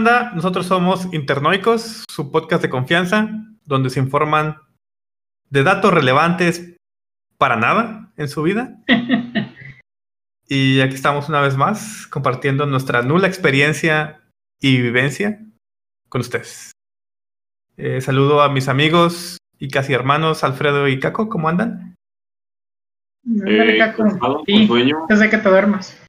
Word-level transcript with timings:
Banda, 0.00 0.32
nosotros 0.34 0.64
somos 0.64 1.12
Internoicos, 1.12 2.04
su 2.08 2.32
podcast 2.32 2.62
de 2.62 2.70
confianza, 2.70 3.28
donde 3.66 3.90
se 3.90 4.00
informan 4.00 4.56
de 5.50 5.62
datos 5.62 5.92
relevantes 5.92 6.74
para 7.36 7.56
nada 7.56 8.10
en 8.16 8.26
su 8.26 8.42
vida. 8.42 8.78
y 10.48 10.80
aquí 10.80 10.94
estamos 10.94 11.28
una 11.28 11.42
vez 11.42 11.58
más 11.58 12.06
compartiendo 12.06 12.64
nuestra 12.64 13.02
nula 13.02 13.26
experiencia 13.26 14.22
y 14.58 14.80
vivencia 14.80 15.44
con 16.08 16.22
ustedes. 16.22 16.72
Eh, 17.76 18.00
saludo 18.00 18.40
a 18.40 18.48
mis 18.48 18.68
amigos 18.68 19.36
y 19.58 19.68
casi 19.68 19.92
hermanos 19.92 20.44
Alfredo 20.44 20.88
y 20.88 20.98
Caco, 20.98 21.28
¿cómo 21.28 21.50
andan? 21.50 21.94
Eh, 23.46 23.76
cansado, 23.76 24.44
con 24.46 24.66
sueño. 24.66 25.04
Desde 25.10 25.28
que 25.28 25.36
te 25.36 25.48
duermas. 25.50 26.02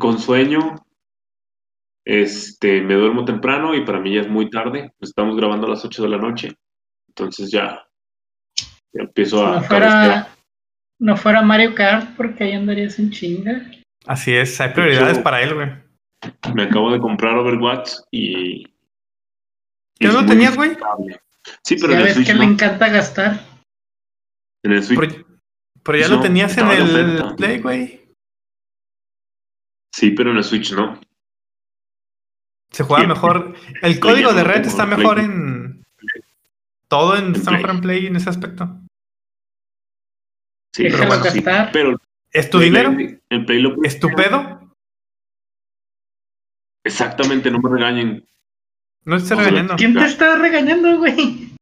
Con 0.00 0.18
sueño. 0.18 0.74
Este, 2.08 2.80
me 2.80 2.94
duermo 2.94 3.26
temprano 3.26 3.74
y 3.74 3.84
para 3.84 4.00
mí 4.00 4.14
ya 4.14 4.22
es 4.22 4.28
muy 4.30 4.48
tarde. 4.48 4.94
Estamos 4.98 5.36
grabando 5.36 5.66
a 5.66 5.70
las 5.70 5.84
8 5.84 6.04
de 6.04 6.08
la 6.08 6.16
noche. 6.16 6.56
Entonces 7.06 7.50
ya, 7.50 7.86
ya 8.94 9.02
empiezo 9.02 9.46
a. 9.46 9.56
No 9.56 9.62
fuera, 9.62 10.28
no 10.98 11.16
fuera 11.18 11.42
Mario 11.42 11.74
Kart 11.74 12.16
porque 12.16 12.44
ahí 12.44 12.52
andarías 12.52 12.98
en 12.98 13.10
chinga. 13.10 13.70
Así 14.06 14.32
es, 14.32 14.58
hay 14.58 14.70
prioridades 14.70 15.18
para 15.18 15.42
él, 15.42 15.54
güey. 15.54 15.68
Me 16.54 16.62
acabo 16.62 16.90
de 16.90 16.98
comprar 16.98 17.36
Overwatch 17.36 17.90
y. 18.10 18.66
¿Ya 20.00 20.10
lo 20.10 20.24
tenías, 20.24 20.56
güey? 20.56 20.78
Sí, 21.62 21.76
pero 21.78 21.92
ya 21.92 21.96
en 21.96 22.00
el 22.00 22.04
ves 22.06 22.14
Switch 22.14 22.26
que 22.26 22.32
no. 22.32 22.38
me 22.38 22.46
encanta 22.46 22.88
gastar. 22.88 23.40
En 24.62 24.72
el 24.72 24.82
Switch. 24.82 24.98
Pero, 24.98 25.26
pero 25.82 25.98
ya 25.98 26.08
No, 26.08 26.16
lo 26.16 26.22
tenías 26.22 26.56
en 26.56 26.68
el. 26.70 27.34
Play, 27.36 27.58
güey. 27.58 28.00
Sí, 29.94 30.12
pero 30.12 30.30
en 30.30 30.38
el 30.38 30.44
Switch 30.44 30.72
no. 30.72 30.98
Se 32.70 32.84
juega 32.84 33.02
Sí. 33.02 33.08
mejor. 33.08 33.54
El 33.82 34.00
código 34.00 34.32
de 34.32 34.44
red 34.44 34.64
está 34.66 34.84
Play. 34.86 34.98
mejor 34.98 35.18
en. 35.20 35.84
Todo 36.88 37.16
en, 37.16 37.26
En 37.26 37.34
está 37.36 37.50
Play. 37.50 37.62
mejor 37.62 37.74
en 37.76 37.80
Play 37.82 38.06
en 38.06 38.16
ese 38.16 38.30
aspecto. 38.30 38.80
Sí, 40.74 40.84
Déjalo 40.84 40.98
pero 41.04 41.08
bueno, 41.20 41.30
sí. 41.32 41.40
gastar. 41.42 41.72
Pero 41.72 41.96
¿Es 42.30 42.50
tu 42.50 42.58
el 42.58 42.64
dinero? 42.64 42.94
Play- 42.94 43.20
el 43.30 43.44
Play 43.46 43.60
lo 43.62 43.82
¿Es 43.82 43.98
tu 43.98 44.08
pedo? 44.10 44.60
Exactamente, 46.84 47.50
no 47.50 47.58
me 47.60 47.70
regañen. 47.70 48.24
No 49.04 49.16
te 49.16 49.22
estoy 49.22 49.36
O 49.36 49.40
sea, 49.40 49.48
regañando. 49.48 49.76
¿Quién 49.76 49.94
te 49.94 50.04
está 50.04 50.36
regañando, 50.36 50.98
güey? 50.98 51.54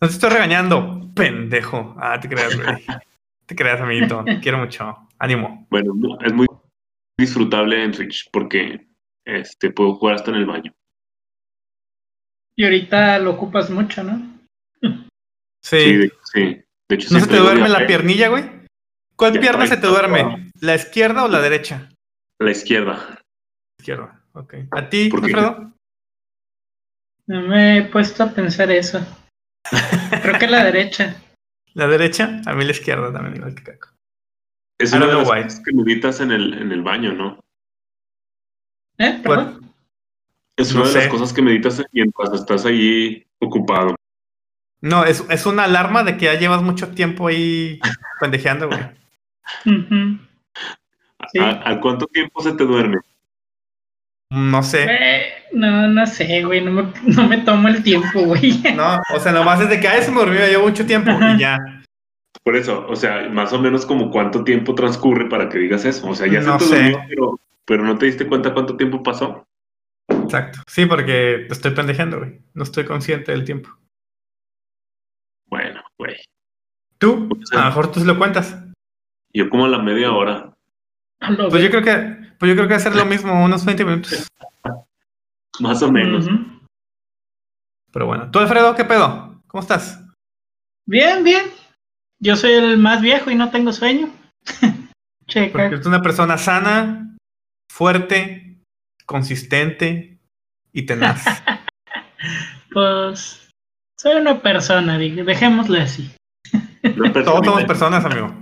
No 0.00 0.08
te 0.08 0.14
estoy 0.14 0.30
regañando, 0.30 1.10
pendejo. 1.14 1.94
Ah, 1.98 2.18
te 2.20 2.28
creas, 2.28 2.56
güey. 2.56 2.66
Te 3.46 3.56
creas, 3.56 3.80
amiguito. 3.80 4.24
Quiero 4.40 4.58
mucho. 4.58 5.08
Ánimo. 5.18 5.66
Bueno, 5.68 5.92
no, 5.96 6.18
es 6.20 6.32
muy 6.32 6.46
disfrutable 7.18 7.82
en 7.84 7.92
Switch 7.92 8.30
porque 8.32 8.86
este 9.24 9.70
puedo 9.70 9.94
jugar 9.94 10.16
hasta 10.16 10.30
en 10.30 10.36
el 10.38 10.46
baño. 10.46 10.72
Y 12.56 12.64
ahorita 12.64 13.18
lo 13.18 13.30
ocupas 13.32 13.70
mucho, 13.70 14.02
¿no? 14.04 14.38
Sí. 15.64 15.78
Sí, 15.78 15.96
de, 15.96 16.12
sí. 16.24 16.40
De 16.88 16.96
hecho, 16.96 17.14
¿No 17.14 17.20
se 17.20 17.26
te 17.28 17.36
duerme 17.38 17.68
la 17.68 17.78
fe- 17.80 17.86
piernilla, 17.86 18.28
güey? 18.28 18.44
¿Cuál 19.16 19.34
Ya 19.34 19.40
pierna 19.40 19.66
se 19.68 19.76
te 19.76 19.86
duerme? 19.86 20.50
¿La 20.60 20.74
izquierda 20.74 21.24
o 21.24 21.28
la 21.28 21.40
derecha? 21.40 21.88
La 22.40 22.50
izquierda. 22.50 23.22
Izquierda. 23.78 24.20
Ok. 24.32 24.54
¿A 24.72 24.88
ti. 24.88 25.08
Alfredo? 25.14 25.72
No 27.28 27.42
me 27.42 27.78
he 27.78 27.82
puesto 27.82 28.24
a 28.24 28.30
pensar 28.32 28.72
eso. 28.72 28.98
Creo 30.22 30.38
que 30.40 30.48
la 30.48 30.64
derecha. 30.70 31.14
¿La 31.74 31.86
derecha? 31.86 32.42
A 32.44 32.54
mí 32.54 32.64
la 32.64 32.72
izquierda 32.72 33.12
también, 33.12 33.36
igual 33.36 33.54
que 33.54 33.62
Caco. 33.62 33.90
Es 34.80 34.92
una 34.92 35.06
de 35.06 35.14
las 35.14 35.28
why. 35.30 35.44
cosas 35.44 35.62
que 35.64 35.72
meditas 35.72 36.20
en 36.20 36.32
el, 36.32 36.54
en 36.54 36.72
el 36.72 36.82
baño, 36.82 37.12
¿no? 37.12 37.38
¿Eh? 38.98 39.22
Es 40.56 40.74
No 40.74 40.80
una 40.82 40.88
de 40.88 40.92
sé. 40.92 40.98
las 41.00 41.08
cosas 41.08 41.32
que 41.32 41.42
meditas 41.42 41.82
mientras 41.92 42.32
estás 42.32 42.64
ahí 42.66 43.24
ocupado. 43.40 43.94
No, 44.80 45.04
es, 45.04 45.24
es 45.30 45.46
una 45.46 45.64
alarma 45.64 46.02
de 46.02 46.16
que 46.16 46.26
ya 46.26 46.34
llevas 46.34 46.62
mucho 46.62 46.88
tiempo 46.88 47.28
ahí 47.28 47.78
pendejeando, 48.20 48.68
güey. 48.68 48.80
Sí. 51.32 51.38
¿A, 51.38 51.70
a 51.70 51.80
cuánto 51.80 52.06
tiempo 52.06 52.42
se 52.42 52.52
te 52.52 52.64
duerme? 52.64 52.98
No 54.30 54.62
sé. 54.62 54.86
Eh, 54.88 55.32
no, 55.52 55.88
no 55.88 56.06
sé, 56.06 56.42
güey. 56.44 56.62
No 56.64 56.70
me, 56.72 56.92
no 57.14 57.28
me 57.28 57.38
tomo 57.38 57.68
el 57.68 57.82
tiempo, 57.82 58.20
güey. 58.22 58.60
No, 58.76 58.98
o 59.14 59.20
sea, 59.20 59.32
nomás 59.32 59.60
es 59.60 59.68
de 59.68 59.78
que 59.80 59.88
a 59.88 59.98
eso 59.98 60.10
me 60.12 60.24
ya 60.38 60.46
llevo 60.48 60.68
mucho 60.68 60.86
tiempo 60.86 61.10
y 61.34 61.38
ya. 61.38 61.58
Por 62.42 62.56
eso, 62.56 62.86
o 62.88 62.96
sea, 62.96 63.28
más 63.28 63.52
o 63.52 63.60
menos 63.60 63.86
como 63.86 64.10
cuánto 64.10 64.42
tiempo 64.42 64.74
transcurre 64.74 65.28
para 65.28 65.48
que 65.48 65.58
digas 65.58 65.84
eso. 65.84 66.08
O 66.08 66.14
sea, 66.14 66.26
ya 66.26 66.40
No 66.40 66.58
se 66.58 66.64
te 66.64 66.70
sé. 66.70 66.82
durmió, 66.82 67.00
pero, 67.08 67.40
pero 67.64 67.84
no 67.84 67.96
te 67.98 68.06
diste 68.06 68.26
cuenta 68.26 68.52
cuánto 68.52 68.76
tiempo 68.76 69.02
pasó. 69.02 69.46
Exacto. 70.08 70.60
Sí, 70.66 70.86
porque 70.86 71.44
te 71.48 71.52
estoy 71.52 71.72
pendejeando, 71.72 72.18
güey. 72.18 72.40
No 72.54 72.62
estoy 72.62 72.84
consciente 72.84 73.32
del 73.32 73.44
tiempo. 73.44 73.70
Bueno, 75.46 75.82
güey. 75.98 76.16
¿Tú? 76.98 77.28
Sí. 77.44 77.56
A 77.56 77.60
lo 77.60 77.66
mejor 77.66 77.90
tú 77.90 78.00
se 78.00 78.06
lo 78.06 78.18
cuentas. 78.18 78.56
Yo 79.32 79.48
como 79.48 79.66
a 79.66 79.68
la 79.68 79.78
media 79.78 80.12
hora. 80.12 80.54
A 81.20 81.30
lo 81.30 81.48
Pues 81.48 81.62
yo 81.62 81.70
creo 81.70 81.82
que, 81.82 82.34
pues 82.38 82.48
yo 82.48 82.56
creo 82.56 82.68
que 82.68 82.74
va 82.74 82.76
a 82.76 82.80
ser 82.80 82.96
lo 82.96 83.04
mismo, 83.04 83.44
unos 83.44 83.64
20 83.64 83.84
minutos. 83.84 84.28
Más 85.60 85.82
o 85.82 85.92
menos. 85.92 86.26
Pero 87.92 88.06
bueno. 88.06 88.30
¿Tú, 88.30 88.38
Alfredo, 88.38 88.74
qué 88.74 88.84
pedo? 88.84 89.42
¿Cómo 89.46 89.60
estás? 89.60 90.02
Bien, 90.86 91.22
bien. 91.22 91.44
Yo 92.18 92.36
soy 92.36 92.52
el 92.52 92.78
más 92.78 93.02
viejo 93.02 93.30
y 93.30 93.34
no 93.34 93.50
tengo 93.50 93.72
sueño. 93.72 94.08
Checa. 95.26 95.52
Porque 95.52 95.74
eres 95.74 95.86
una 95.86 96.02
persona 96.02 96.38
sana, 96.38 97.11
fuerte, 97.72 98.58
consistente 99.06 100.18
y 100.72 100.86
tenaz. 100.86 101.24
Pues 102.72 103.50
soy 103.98 104.14
una 104.14 104.40
persona, 104.40 104.96
dejémosle 104.96 105.80
así. 105.82 106.10
Una 106.96 107.12
Todos 107.24 107.44
somos 107.44 107.64
personas, 107.64 108.02
amigo. 108.06 108.34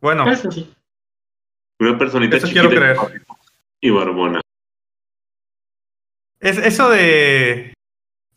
Bueno, 0.00 0.26
Eso 0.30 0.50
sí. 0.50 0.72
una 1.80 1.98
personita 1.98 2.38
Eso 2.38 2.48
quiero 2.48 2.70
creer. 2.70 2.96
y 3.82 3.90
barbona. 3.90 4.40
es 6.40 6.56
eso 6.56 6.88
de, 6.88 7.74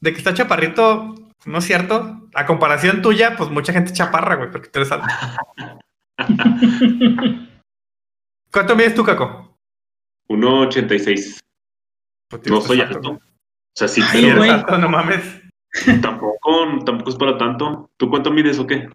de 0.02 0.12
que 0.12 0.18
está 0.18 0.34
chaparrito, 0.34 1.16
no 1.46 1.60
es 1.60 1.64
cierto. 1.64 2.28
A 2.34 2.46
comparación 2.46 3.02
tuya, 3.02 3.38
pues 3.38 3.50
mucha 3.50 3.72
gente 3.72 3.94
chaparra, 3.94 4.36
güey, 4.36 4.52
porque 4.52 4.68
tú 4.68 4.80
eres 4.80 4.92
alto. 4.92 5.08
¿Cuánto 8.52 8.76
mides 8.76 8.96
tú, 8.96 9.06
Caco? 9.06 9.49
1.86. 10.30 11.40
Pues, 12.30 12.48
No 12.48 12.62
soy 12.62 12.82
alto. 12.82 13.12
O 13.12 13.22
sea, 13.76 13.88
sí, 13.88 14.02
pero 14.12 14.44
eres 14.44 14.54
alto, 14.54 14.78
no 14.78 14.90
mames. 14.90 15.42
tampoco, 16.02 16.40
tampoco 16.86 17.10
es 17.10 17.16
para 17.16 17.38
tanto. 17.38 17.92
¿Tú 17.98 18.10
cuánto 18.10 18.32
mides 18.32 18.60
o 18.60 18.68
qué? 18.68 18.90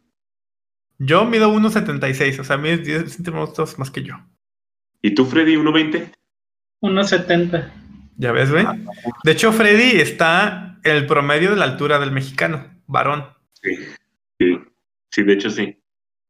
Yo 0.99 1.25
mido 1.25 1.53
1.76, 1.53 2.41
o 2.41 2.45
sea, 2.45 2.57
mides 2.57 2.85
10 2.85 3.13
centímetros 3.13 3.79
más 3.79 3.91
que 3.91 4.03
yo. 4.03 4.15
¿Y 5.03 5.15
tú, 5.15 5.27
Freddy, 5.27 5.57
1.20? 5.57 6.13
1.70. 6.83 7.73
Ya 8.17 8.33
ves, 8.33 8.51
güey. 8.51 8.65
De 9.25 9.33
hecho, 9.33 9.53
Freddy 9.53 10.01
está 10.01 10.79
el 10.85 11.07
promedio 11.07 11.51
de 11.51 11.57
la 11.57 11.65
altura 11.65 11.99
del 11.99 12.13
mexicano, 12.13 12.71
varón. 12.87 13.27
Sí. 13.61 13.77
Sí, 14.39 14.59
sí, 15.11 15.23
de 15.23 15.33
hecho 15.33 15.51
sí. 15.51 15.81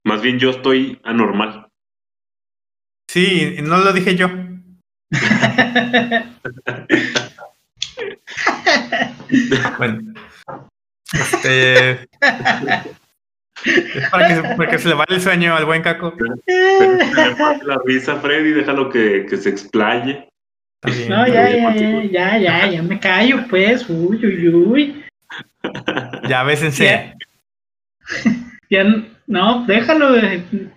Más 0.05 0.23
bien 0.23 0.39
yo 0.39 0.51
estoy 0.51 1.01
anormal. 1.05 1.69
Sí, 3.09 3.57
y 3.59 3.63
no 3.63 3.79
lo 3.79 3.93
dije 3.93 4.17
yo. 4.17 4.29
Bueno. 9.79 10.15
Este. 11.13 12.09
Es 13.65 14.11
para 14.11 14.29
que, 14.29 14.35
para 14.57 14.71
que 14.71 14.79
se 14.79 14.89
le 14.89 14.95
vaya 14.95 15.15
el 15.15 15.21
sueño 15.21 15.55
al 15.55 15.65
buen 15.65 15.83
caco. 15.83 16.15
La 16.47 17.79
risa, 17.85 18.17
Freddy, 18.17 18.53
déjalo 18.53 18.91
que, 18.91 19.27
que 19.29 19.37
se 19.37 19.49
explaye. 19.49 20.29
También. 20.81 21.09
No, 21.09 21.27
ya, 21.27 21.49
ya, 21.49 21.75
ya, 21.75 22.03
ya, 22.03 22.39
ya, 22.39 22.67
ya 22.67 22.83
me 22.83 23.01
callo, 23.01 23.47
pues. 23.49 23.89
Uy, 23.89 24.25
uy, 24.25 24.49
uy. 24.49 25.05
Ya, 26.29 26.43
bésense. 26.43 26.85
Ya. 26.85 27.15
Ya, 28.71 28.85
no, 29.27 29.65
déjalo. 29.67 30.15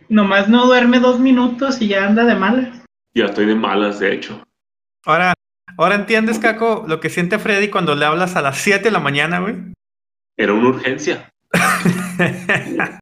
Nomás 0.08 0.48
no 0.48 0.66
duerme 0.66 1.00
dos 1.00 1.20
minutos 1.20 1.82
y 1.82 1.88
ya 1.90 2.06
anda 2.06 2.24
de 2.24 2.36
malas. 2.36 2.87
Ya 3.18 3.26
estoy 3.26 3.48
de 3.48 3.56
malas, 3.56 3.98
de 4.00 4.14
hecho. 4.14 4.44
Ahora, 5.04 5.34
ahora 5.76 5.96
entiendes, 5.96 6.38
Caco, 6.38 6.86
lo 6.88 7.00
que 7.00 7.10
siente 7.10 7.40
Freddy 7.40 7.70
cuando 7.72 7.96
le 7.96 8.06
hablas 8.06 8.36
a 8.36 8.44
las 8.44 8.60
7 8.60 8.84
de 8.84 8.92
la 8.92 9.00
mañana, 9.00 9.40
güey. 9.40 9.56
Era 10.38 10.54
una 10.54 10.70
urgencia. 10.70 11.28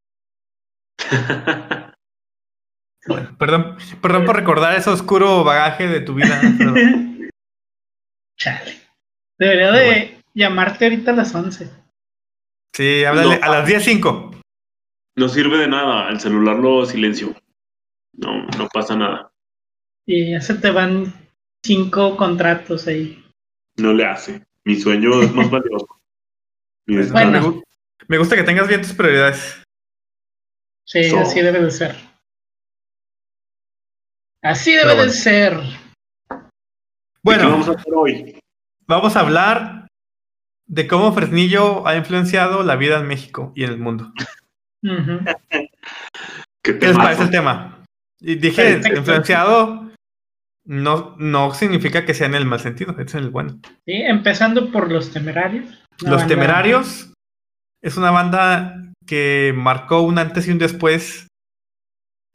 Bueno, 3.07 3.35
perdón, 3.37 3.77
perdón 4.01 4.25
por 4.25 4.35
recordar 4.35 4.75
ese 4.75 4.89
oscuro 4.89 5.43
bagaje 5.43 5.87
de 5.87 5.99
tu 6.01 6.15
vida. 6.15 6.41
pero- 6.57 6.73
Chale. 8.35 8.79
Debería 9.37 9.71
de 9.71 10.23
llamarte 10.33 10.85
ahorita 10.85 11.11
a 11.11 11.15
las 11.15 11.35
11. 11.35 11.69
Sí, 12.73 13.03
háblale 13.05 13.37
No. 13.37 13.45
a 13.45 13.49
las 13.49 13.67
10.05. 13.69 14.41
No 15.17 15.29
sirve 15.29 15.57
de 15.59 15.67
nada. 15.67 16.09
El 16.09 16.19
celular 16.19 16.55
lo 16.57 16.83
silencio. 16.87 17.35
No, 18.13 18.47
no 18.57 18.67
pasa 18.73 18.95
nada. 18.95 19.29
Y 20.05 20.31
ya 20.31 20.41
se 20.41 20.55
te 20.55 20.71
van 20.71 21.13
cinco 21.63 22.15
contratos 22.17 22.87
ahí. 22.87 23.23
No 23.77 23.93
le 23.93 24.05
hace. 24.05 24.43
Mi 24.63 24.75
sueño 24.75 25.21
es 25.21 25.31
más 25.33 25.49
valioso. 25.51 25.87
Bueno, 26.87 27.31
me, 27.31 27.41
gu- 27.41 27.63
me 28.07 28.17
gusta 28.17 28.35
que 28.35 28.43
tengas 28.43 28.67
bien 28.67 28.81
tus 28.81 28.93
prioridades. 28.93 29.61
Sí, 30.85 31.03
So- 31.09 31.19
así 31.19 31.41
debe 31.41 31.59
de 31.61 31.71
ser. 31.71 31.95
Así 34.41 34.71
debe 34.73 34.93
bueno. 34.93 35.03
de 35.05 35.09
ser. 35.11 35.57
¿De 35.57 35.65
qué 36.29 36.37
Bueno, 37.23 37.49
vamos 37.49 37.67
a 37.69 37.71
hacer 37.71 37.93
hoy? 37.95 38.39
vamos 38.87 39.15
a 39.15 39.21
hablar 39.21 39.87
de 40.67 40.87
cómo 40.87 41.11
Fresnillo 41.13 41.87
ha 41.87 41.95
influenciado 41.95 42.61
la 42.63 42.75
vida 42.75 42.99
en 42.99 43.07
México 43.07 43.51
y 43.55 43.63
en 43.63 43.71
el 43.71 43.77
mundo. 43.79 44.11
¿Qué, 46.61 46.77
¿Qué 46.79 46.87
les 46.87 46.95
parece 46.97 47.23
el 47.23 47.31
tema? 47.31 47.83
Y 48.19 48.35
dije 48.35 48.79
influenciado, 48.95 49.84
no, 50.65 51.15
no 51.17 51.53
significa 51.53 52.05
que 52.05 52.13
sea 52.13 52.27
en 52.27 52.35
el 52.35 52.45
mal 52.45 52.59
sentido, 52.59 52.95
es 52.99 53.13
en 53.15 53.23
el 53.23 53.29
bueno. 53.29 53.59
Sí, 53.85 53.93
empezando 53.93 54.71
por 54.71 54.91
los 54.91 55.11
temerarios. 55.11 55.65
Los 56.01 56.09
banda- 56.11 56.27
Temerarios 56.27 57.13
es 57.83 57.97
una 57.97 58.11
banda 58.11 58.81
que 59.05 59.53
marcó 59.55 60.01
un 60.01 60.17
antes 60.19 60.47
y 60.47 60.51
un 60.51 60.57
después 60.57 61.27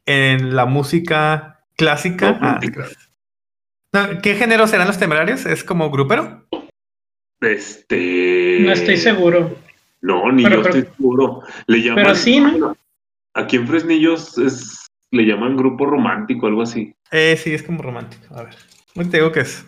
en 0.07 0.55
la 0.55 0.65
música 0.65 1.59
clásica. 1.77 2.37
Ah, 2.41 2.59
¿Qué 4.23 4.35
género 4.35 4.65
serán 4.67 4.87
los 4.87 4.97
Temerarios? 4.97 5.45
¿Es 5.45 5.63
como 5.63 5.91
grupero? 5.91 6.47
Este. 7.41 8.59
No 8.61 8.71
estoy 8.71 8.97
seguro. 8.97 9.55
No, 10.01 10.31
ni 10.31 10.43
Pero- 10.43 10.57
yo 10.57 10.63
pero- 10.63 10.75
estoy 10.77 10.93
seguro. 10.95 11.41
Le 11.67 11.81
llaman. 11.81 12.03
Pero 12.03 12.15
sí, 12.15 12.39
¿no? 12.39 12.75
aquí 13.33 13.55
en 13.57 13.67
Fresnillos 13.67 14.37
es, 14.37 14.80
le 15.11 15.23
llaman 15.25 15.57
grupo 15.57 15.85
romántico, 15.85 16.47
algo 16.47 16.61
así. 16.61 16.93
Eh, 17.11 17.35
sí, 17.37 17.53
es 17.53 17.63
como 17.63 17.81
romántico. 17.81 18.33
A 18.35 18.43
ver, 18.43 18.55
¿cómo 18.93 19.09
te 19.09 19.17
digo 19.17 19.31
que 19.31 19.41
es? 19.41 19.65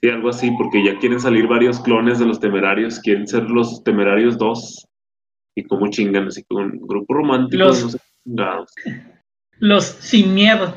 Sí, 0.00 0.08
algo 0.10 0.28
así, 0.28 0.50
porque 0.58 0.84
ya 0.84 0.98
quieren 0.98 1.18
salir 1.20 1.46
varios 1.46 1.80
clones 1.80 2.18
de 2.18 2.26
los 2.26 2.38
temerarios. 2.38 3.00
Quieren 3.00 3.26
ser 3.26 3.44
los 3.44 3.82
temerarios 3.84 4.36
2. 4.38 4.86
Y 5.56 5.64
cómo 5.64 5.88
chingan, 5.88 6.26
así 6.28 6.44
con 6.44 6.78
grupo 6.80 7.14
romántico. 7.14 7.64
Los- 7.64 7.82
no 7.84 7.90
sé 7.90 7.98
qué 7.98 8.04
chingados. 8.30 8.72
Los 9.60 9.84
sin 9.84 10.34
miedo. 10.34 10.74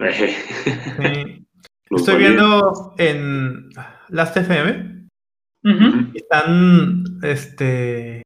Sí. 0.00 0.26
Los 1.90 2.02
Estoy 2.02 2.18
viendo 2.18 2.94
en 2.98 3.68
Last 4.08 4.36
FM. 4.36 5.08
Están 6.14 7.04
este, 7.22 8.22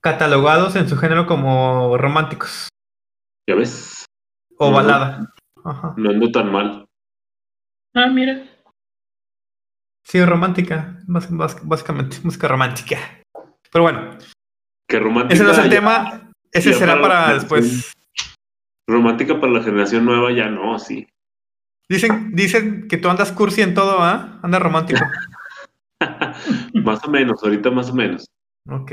catalogados 0.00 0.76
en 0.76 0.88
su 0.88 0.96
género 0.96 1.26
como 1.26 1.96
románticos 1.98 2.68
Ya 3.48 3.54
ves, 3.54 4.04
o 4.58 4.70
balada. 4.72 5.32
Ajá. 5.64 5.94
no 5.96 6.10
ando 6.10 6.30
tan 6.30 6.50
mal. 6.52 6.86
Ah, 7.94 8.06
mira. 8.08 8.44
Sí, 10.04 10.24
romántica, 10.24 10.98
bás- 11.06 11.60
básicamente, 11.62 12.18
música 12.24 12.48
romántica. 12.48 12.96
Pero 13.70 13.82
bueno, 13.82 14.18
Que 14.88 14.98
romántica. 14.98 15.34
ese 15.34 15.44
no 15.44 15.50
es 15.50 15.58
el 15.58 15.64
ya- 15.64 15.70
tema, 15.70 16.30
ese 16.52 16.72
será 16.72 17.00
para 17.00 17.34
después. 17.34 17.92
Romántica 18.88 19.38
para 19.38 19.52
la 19.52 19.62
generación 19.62 20.04
nueva 20.06 20.32
ya 20.32 20.48
no, 20.48 20.78
sí. 20.78 21.06
Dicen, 21.90 22.34
dicen 22.34 22.86
que 22.88 22.96
tú 22.98 23.08
andas 23.10 23.32
cursi 23.32 23.60
en 23.62 23.74
todo, 23.74 24.00
¿ah? 24.02 24.38
Andas 24.42 24.62
romántico. 24.62 25.00
más 26.84 27.04
o 27.04 27.10
menos, 27.10 27.42
ahorita 27.42 27.70
más 27.70 27.90
o 27.90 27.94
menos. 27.94 28.26
Ok. 28.70 28.92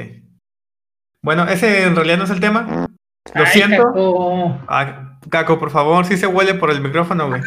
Bueno, 1.26 1.46
ese 1.46 1.86
en 1.86 1.96
realidad 1.96 2.20
no 2.20 2.26
es 2.26 2.30
el 2.30 2.40
tema. 2.40 2.88
Lo 3.34 3.44
Ay, 3.44 3.52
siento. 3.52 3.84
Caco. 3.84 4.62
Ah, 4.68 5.18
Caco, 5.28 5.58
por 5.58 5.72
favor, 5.72 6.06
si 6.06 6.18
se 6.18 6.28
huele 6.28 6.54
por 6.54 6.70
el 6.70 6.82
micrófono, 6.82 7.30
güey. 7.30 7.42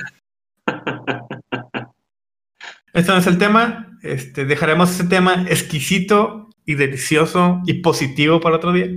Este 2.92 3.12
no 3.12 3.18
es 3.18 3.26
el 3.28 3.38
tema. 3.38 3.96
Este, 4.02 4.44
dejaremos 4.44 4.90
ese 4.90 5.04
tema 5.04 5.44
exquisito 5.48 6.50
y 6.64 6.74
delicioso 6.74 7.62
y 7.66 7.74
positivo 7.74 8.40
para 8.40 8.56
otro 8.56 8.72
día. 8.72 8.88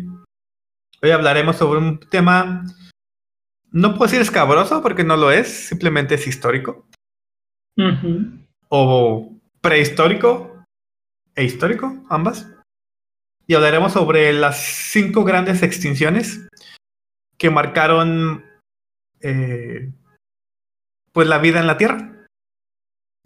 Hoy 1.04 1.12
hablaremos 1.12 1.57
sobre 1.57 1.77
un 1.77 2.00
tema, 2.00 2.63
no 3.72 3.89
puedo 3.89 4.06
decir 4.06 4.22
escabroso 4.22 4.81
porque 4.81 5.04
no 5.04 5.16
lo 5.16 5.31
es, 5.31 5.68
simplemente 5.68 6.16
es 6.16 6.25
histórico 6.25 6.88
o 8.69 9.31
prehistórico 9.62 10.63
e 11.36 11.44
histórico, 11.44 12.04
ambas. 12.10 12.48
Y 13.51 13.53
hablaremos 13.53 13.92
sobre 13.92 14.31
las 14.31 14.63
cinco 14.63 15.25
grandes 15.25 15.62
extinciones 15.62 16.48
que 17.38 17.50
marcaron 17.50 18.45
eh, 19.19 19.92
pues 21.12 21.27
la 21.27 21.38
vida 21.38 21.59
en 21.59 21.68
la 21.68 21.77
Tierra, 21.77 22.25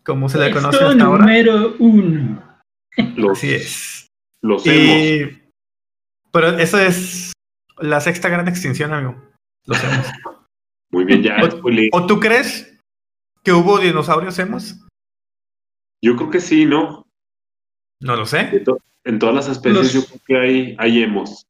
como 0.03 0.27
se 0.27 0.39
le 0.39 0.49
conoce 0.49 0.83
hasta 0.83 1.03
ahora. 1.03 1.25
número 1.25 1.75
uno. 1.77 2.59
Los, 3.15 3.37
Así 3.37 3.53
es. 3.53 4.07
los. 4.41 4.65
Y, 4.65 5.43
pero 6.31 6.57
eso 6.57 6.79
es 6.79 7.31
la 7.77 8.01
sexta 8.01 8.27
gran 8.27 8.47
extinción, 8.47 8.93
amigo. 8.93 9.23
Lo 9.67 9.75
sabemos. 9.75 10.07
Muy 10.91 11.05
bien, 11.05 11.21
ya. 11.21 11.37
O-. 11.43 11.99
¿O 11.99 12.07
tú 12.07 12.19
crees 12.19 12.75
que 13.43 13.53
hubo 13.53 13.77
dinosaurios 13.77 14.39
hemos? 14.39 14.83
Yo 16.03 16.15
creo 16.15 16.31
que 16.31 16.41
sí, 16.41 16.65
¿no? 16.65 17.04
No 18.01 18.15
lo 18.15 18.25
sé. 18.25 18.59
To- 18.65 18.79
En 19.03 19.19
todas 19.19 19.35
las 19.35 19.47
especies 19.47 19.75
Los- 19.77 19.93
yo 19.93 20.05
creo 20.05 20.21
que 20.25 20.37
hay, 20.37 20.75
hay 20.79 21.03
emos. 21.03 21.45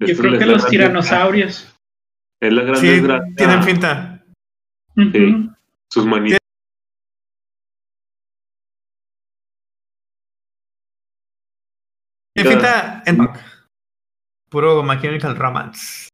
Yo 0.00 0.06
Esto 0.08 0.22
creo 0.22 0.38
que 0.38 0.46
los 0.46 0.58
gran- 0.62 0.70
tiranosaurios. 0.70 1.72
Es 2.40 2.52
la 2.52 2.62
gran 2.64 2.76
Sí, 2.80 2.86
desgracia. 2.88 3.34
tienen 3.36 3.62
finta. 3.62 4.24
Sí. 4.96 5.50
Sus 5.88 6.04
manitas. 6.06 6.38
Tienen 12.34 12.52
finta 12.52 13.02
en 13.06 13.18
puro 14.50 14.82
My 14.82 15.00
Chemical 15.00 15.36
Romance. 15.36 16.08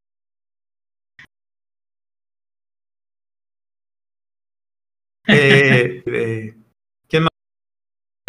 Eh, 5.29 6.03
eh. 6.07 6.60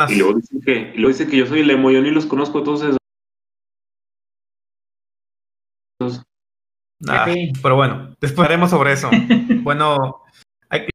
Y 0.09 0.15
luego 0.19 0.33
dicen 0.39 0.61
que, 0.61 0.91
luego 0.95 1.09
dicen 1.09 1.29
que 1.29 1.37
yo 1.37 1.45
soy 1.45 1.59
el 1.61 1.69
emo, 1.71 1.91
yo 1.91 2.01
ni 2.01 2.11
los 2.11 2.25
conozco 2.25 2.59
a 2.59 2.63
todos 2.63 2.81
esos. 2.83 2.97
Ah, 7.07 7.25
Sí. 7.27 7.51
pero 7.61 7.75
bueno, 7.75 8.15
después 8.21 8.47
haremos 8.47 8.69
sobre 8.69 8.93
eso. 8.93 9.09
Bueno, 9.63 10.23
hay- 10.69 10.87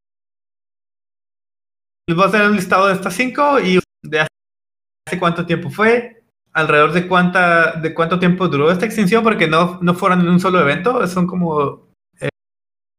les 2.08 2.16
voy 2.16 2.25
a 2.25 2.28
hacer 2.28 2.42
un 2.48 2.56
listado 2.56 2.86
de 2.88 2.94
estas 2.94 3.14
cinco 3.14 3.58
y 3.60 3.78
de 4.02 4.20
hace 4.20 5.18
cuánto 5.18 5.46
tiempo 5.46 5.70
fue, 5.70 6.22
alrededor 6.52 6.92
de 6.92 7.06
cuánta, 7.08 7.72
de 7.80 7.94
cuánto 7.94 8.18
tiempo 8.18 8.48
duró 8.48 8.70
esta 8.70 8.86
extinción, 8.86 9.22
porque 9.25 9.46
no, 9.48 9.78
no 9.82 9.94
fueron 9.94 10.20
en 10.20 10.28
un 10.28 10.40
solo 10.40 10.60
evento, 10.60 11.04
son 11.06 11.26
como 11.26 11.88
eh, 12.20 12.28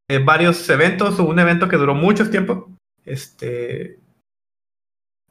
eh, 0.10 0.20
varios 0.20 0.70
eventos 0.70 1.20
o 1.20 1.24
un 1.26 1.40
evento 1.40 1.68
que 1.68 1.78
duró 1.78 1.94
mucho 1.96 2.30
tiempo. 2.30 2.72
Este, 3.06 4.00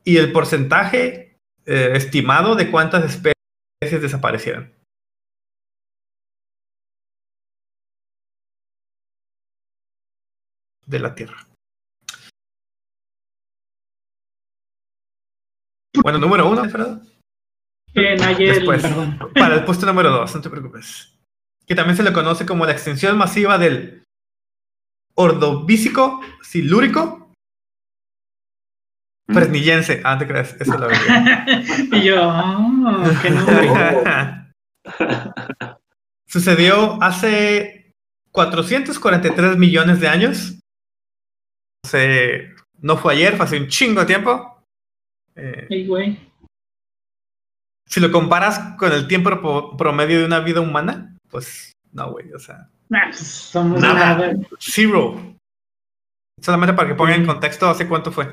y 0.07 0.19
el 0.19 0.33
porcentaje 0.33 1.37
eh, 1.67 1.93
estimado 1.95 2.55
de 2.55 2.71
cuántas 2.71 3.05
especies 3.05 3.35
desaparecieron. 4.01 4.73
de 10.87 11.01
la 11.01 11.15
Tierra. 11.15 11.49
Bueno, 16.01 16.19
número 16.19 16.49
uno, 16.49 16.63
Alfredo. 16.63 17.01
Eh, 17.95 18.17
Nayel, 18.17 18.55
Después, 18.55 18.83
perdón. 18.83 19.19
para 19.35 19.57
el 19.57 19.65
puesto 19.65 19.87
número 19.87 20.11
dos, 20.11 20.35
no 20.35 20.41
te 20.41 20.51
preocupes. 20.51 21.19
Que 21.67 21.75
también 21.75 21.97
se 21.97 22.05
le 22.05 22.13
conoce 22.13 22.47
como 22.47 22.65
la 22.67 22.73
extensión 22.73 23.19
masiva 23.19 23.59
del 23.59 24.05
ordovícico 25.17 26.21
silúrico. 26.43 27.26
Fresnillense. 29.29 30.01
Ah, 30.05 30.19
te 30.19 30.27
crees, 30.27 30.55
eso 30.61 30.77
lo 30.79 30.89
verdad. 30.89 31.47
y 31.93 32.03
yo, 32.03 32.29
oh, 32.29 33.05
qué 33.23 33.31
nombre. 33.31 33.69
Sucedió 36.29 37.03
hace 37.03 37.93
443 38.33 39.57
millones 39.57 40.01
de 40.01 40.09
años. 40.09 40.59
O 41.85 41.89
sea, 41.89 42.41
no 42.81 42.97
fue 42.97 43.15
ayer, 43.15 43.37
fue 43.37 43.47
hace 43.47 43.59
un 43.61 43.69
chingo 43.69 44.01
de 44.01 44.07
tiempo. 44.07 44.61
Eh, 45.37 45.67
Ey, 45.71 45.87
güey. 45.87 46.19
si 47.87 48.01
lo 48.01 48.11
comparas 48.11 48.59
con 48.79 48.93
el 48.93 49.07
tiempo 49.07 49.31
pro- 49.41 49.77
promedio 49.77 50.19
de 50.21 50.25
una 50.27 50.41
vida 50.41 50.61
humana, 50.61 51.17
pues 51.31 51.73
no, 51.93 52.11
güey, 52.13 52.33
o 52.33 52.39
sea, 52.39 52.69
Nah, 52.89 53.07
pues, 53.09 53.19
somos 53.19 53.81
Nada. 53.81 54.17
nada. 54.17 54.33
zero. 54.59 55.37
Solamente 56.41 56.75
para 56.75 56.89
que 56.89 56.95
pongan 56.95 57.15
en 57.17 57.23
Mm. 57.25 57.27
contexto 57.27 57.69
hace 57.69 57.89
cuánto 57.89 58.13
fue. 58.13 58.33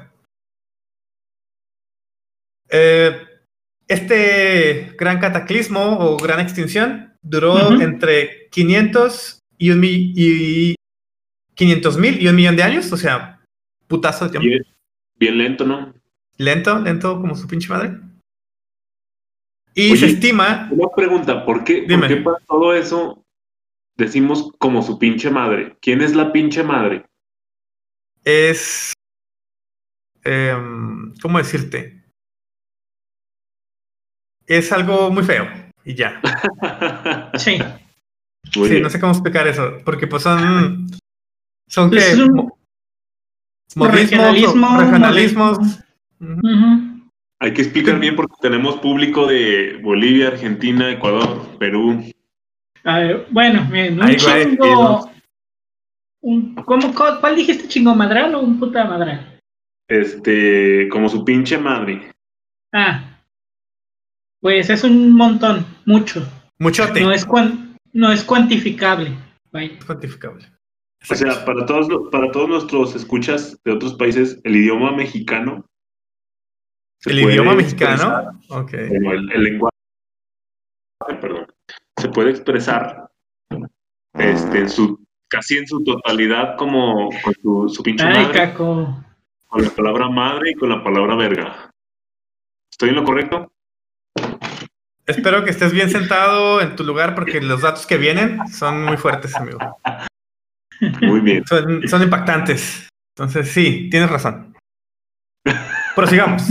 Eh, 2.75 3.15
este 3.87 4.95
gran 4.97 5.19
cataclismo 5.19 5.99
o 5.99 6.17
gran 6.17 6.39
extinción 6.39 7.13
duró 7.21 7.79
entre 7.79 8.49
500 8.49 9.39
y 9.59 9.69
un 9.69 9.79
mi- 9.79 10.11
y 10.15 10.75
500 11.53 11.97
mil 11.97 12.19
y 12.21 12.27
un 12.27 12.35
millón 12.35 12.55
de 12.55 12.63
años, 12.63 12.91
o 12.91 12.97
sea, 12.97 13.39
putazo 13.87 14.25
de 14.25 14.31
tiempo. 14.31 14.47
Bien, 14.47 14.63
bien 15.19 15.37
lento, 15.37 15.65
¿no? 15.65 15.93
Lento, 16.37 16.79
lento 16.79 17.21
como 17.21 17.35
su 17.35 17.47
pinche 17.47 17.69
madre. 17.69 17.99
Y 19.75 19.91
Oye. 19.91 19.97
se 19.97 20.05
estima, 20.07 20.67
Una 20.71 20.87
pregunta, 20.95 21.45
¿por 21.45 21.63
qué, 21.63 21.81
Dime. 21.81 21.99
¿por 21.99 22.07
qué 22.07 22.15
para 22.17 22.37
todo 22.47 22.73
eso 22.73 23.23
decimos 23.97 24.51
como 24.57 24.81
su 24.81 24.97
pinche 24.97 25.29
madre? 25.29 25.77
¿Quién 25.81 26.01
es 26.01 26.15
la 26.15 26.31
pinche 26.31 26.63
madre? 26.63 27.05
es... 28.25 28.93
em, 30.23 31.13
¿Cómo 31.21 31.37
decirte? 31.37 32.02
Es 34.47 34.71
algo 34.71 35.09
muy 35.11 35.23
feo. 35.23 35.47
Y 35.85 35.95
ya. 35.95 36.21
Sí. 37.35 37.57
Muy 38.55 38.67
sí, 38.67 38.71
bien. 38.71 38.83
no 38.83 38.89
sé 38.89 38.99
cómo 38.99 39.13
explicar 39.13 39.47
eso. 39.47 39.77
Porque 39.85 40.07
pues 40.07 40.23
son... 40.23 40.87
Son 41.67 41.89
que... 41.89 41.97
Es 41.97 42.17
un 42.19 42.51
modismos 43.75 43.91
regionalismo, 43.91 44.79
regionalismos. 44.79 45.57
Hay 47.39 47.53
que 47.53 47.61
explicar 47.63 47.99
bien 47.99 48.15
porque 48.15 48.35
tenemos 48.41 48.75
público 48.77 49.25
de 49.25 49.79
Bolivia, 49.81 50.27
Argentina, 50.29 50.91
Ecuador, 50.91 51.57
Perú. 51.57 52.03
A 52.83 52.99
ver, 52.99 53.27
bueno, 53.31 53.67
bien, 53.71 53.95
un 53.95 54.03
Ay, 54.03 54.17
güey, 54.21 54.43
chingo. 54.49 55.09
Un, 56.21 56.55
¿cómo, 56.55 56.93
cu- 56.93 57.19
¿Cuál 57.19 57.35
dijiste 57.35 57.67
chingo 57.67 57.95
madral 57.95 58.35
o 58.35 58.41
un 58.41 58.59
puta 58.59 58.85
madral? 58.85 59.39
Este, 59.89 60.87
como 60.89 61.09
su 61.09 61.25
pinche 61.25 61.57
madre. 61.57 62.11
Ah, 62.73 63.12
pues 64.43 64.69
es 64.69 64.83
un 64.83 65.11
montón, 65.15 65.65
mucho. 65.85 66.21
Muchote. 66.59 66.99
No 67.01 67.11
es, 67.13 67.25
cuan- 67.25 67.77
no 67.93 68.11
es 68.11 68.23
cuantificable. 68.25 69.17
vaya. 69.53 69.79
cuantificable. 69.85 70.45
O 71.09 71.15
sea, 71.15 71.43
para 71.45 71.65
todos, 71.65 71.87
los- 71.87 72.09
para 72.11 72.29
todos 72.31 72.49
nuestros 72.49 72.93
escuchas 72.95 73.57
de 73.63 73.71
otros 73.71 73.93
países, 73.95 74.39
el 74.43 74.55
idioma 74.57 74.91
mexicano. 74.91 75.65
el 77.05 77.19
idioma 77.21 77.55
mexicano. 77.55 78.39
Ok. 78.49 78.71
Bueno, 78.89 79.11
el, 79.13 79.31
el 79.31 79.43
lenguaje, 79.43 79.75
perdón, 81.21 81.47
se 81.97 82.09
puede 82.09 82.29
expresar 82.31 83.09
este, 84.13 84.59
en 84.59 84.69
su, 84.69 85.05
casi 85.29 85.57
en 85.57 85.67
su 85.67 85.83
totalidad 85.83 86.55
como 86.57 87.09
con 87.23 87.33
su, 87.41 87.69
su 87.69 87.81
pinche 87.83 88.05
Ay, 88.05 88.25
madre, 88.25 88.33
caco. 88.33 89.03
con 89.47 89.61
la 89.63 89.69
palabra 89.69 90.09
madre 90.09 90.51
y 90.51 90.53
con 90.55 90.69
la 90.69 90.83
palabra 90.83 91.15
verga. 91.15 91.71
¿Estoy 92.71 92.89
en 92.89 92.95
lo 92.95 93.03
correcto? 93.03 93.51
Espero 95.05 95.43
que 95.43 95.49
estés 95.49 95.73
bien 95.73 95.89
sentado 95.89 96.61
en 96.61 96.75
tu 96.75 96.83
lugar 96.83 97.13
porque 97.13 97.41
los 97.41 97.61
datos 97.61 97.85
que 97.85 97.97
vienen 97.97 98.47
son 98.47 98.83
muy 98.83 98.97
fuertes, 98.97 99.35
amigo. 99.35 99.59
Muy 101.01 101.19
bien. 101.19 101.45
Son, 101.45 101.87
son 101.87 102.01
impactantes. 102.03 102.89
Entonces, 103.15 103.49
sí, 103.49 103.89
tienes 103.89 104.09
razón. 104.09 104.55
Prosigamos. 105.95 106.43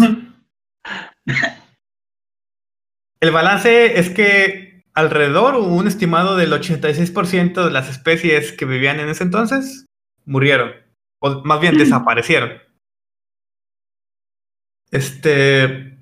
El 3.20 3.30
balance 3.30 3.98
es 3.98 4.10
que 4.10 4.82
alrededor 4.94 5.54
un 5.56 5.86
estimado 5.86 6.36
del 6.36 6.52
86% 6.52 7.64
de 7.64 7.70
las 7.70 7.88
especies 7.88 8.52
que 8.52 8.64
vivían 8.64 9.00
en 9.00 9.08
ese 9.08 9.24
entonces 9.24 9.86
murieron. 10.24 10.72
O 11.20 11.42
más 11.44 11.60
bien 11.60 11.78
desaparecieron. 11.78 12.60
Este. 14.90 16.00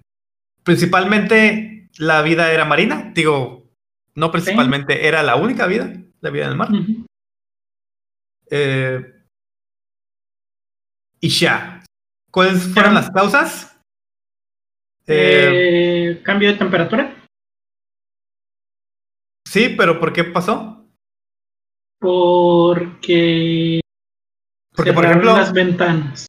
Principalmente 0.65 1.70
la 1.99 2.23
vida 2.23 2.53
era 2.53 2.65
marina. 2.65 3.13
Digo, 3.15 3.71
no 4.15 4.31
principalmente, 4.31 5.07
era 5.07 5.23
la 5.23 5.37
única 5.37 5.67
vida, 5.67 5.93
la 6.21 6.31
vida 6.31 6.45
en 6.45 6.51
el 6.51 6.57
mar. 6.57 6.69
Eh, 8.51 9.15
y 11.21 11.29
ya. 11.29 11.85
¿Cuáles 12.31 12.73
fueron 12.73 12.95
las 12.95 13.11
causas? 13.11 13.81
Eh, 15.07 16.13
Eh, 16.13 16.23
Cambio 16.23 16.53
de 16.53 16.59
temperatura. 16.59 17.17
sí, 19.47 19.75
pero 19.77 19.99
¿por 19.99 20.13
qué 20.13 20.25
pasó? 20.25 20.89
Porque. 22.01 23.81
Porque, 24.75 24.93
por 24.93 25.05
ejemplo, 25.05 25.37
las 25.37 25.53
ventanas. 25.53 26.27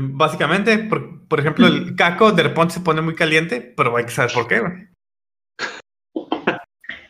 Básicamente, 0.00 0.78
por, 0.78 1.26
por 1.28 1.40
ejemplo, 1.40 1.66
el 1.66 1.94
caco 1.96 2.32
de 2.32 2.42
repente 2.44 2.74
se 2.74 2.80
pone 2.80 3.00
muy 3.02 3.14
caliente, 3.14 3.60
pero 3.76 3.96
hay 3.96 4.04
que 4.04 4.10
saber 4.10 4.32
por 4.32 4.46
qué, 4.48 4.60
güey. 4.60 4.88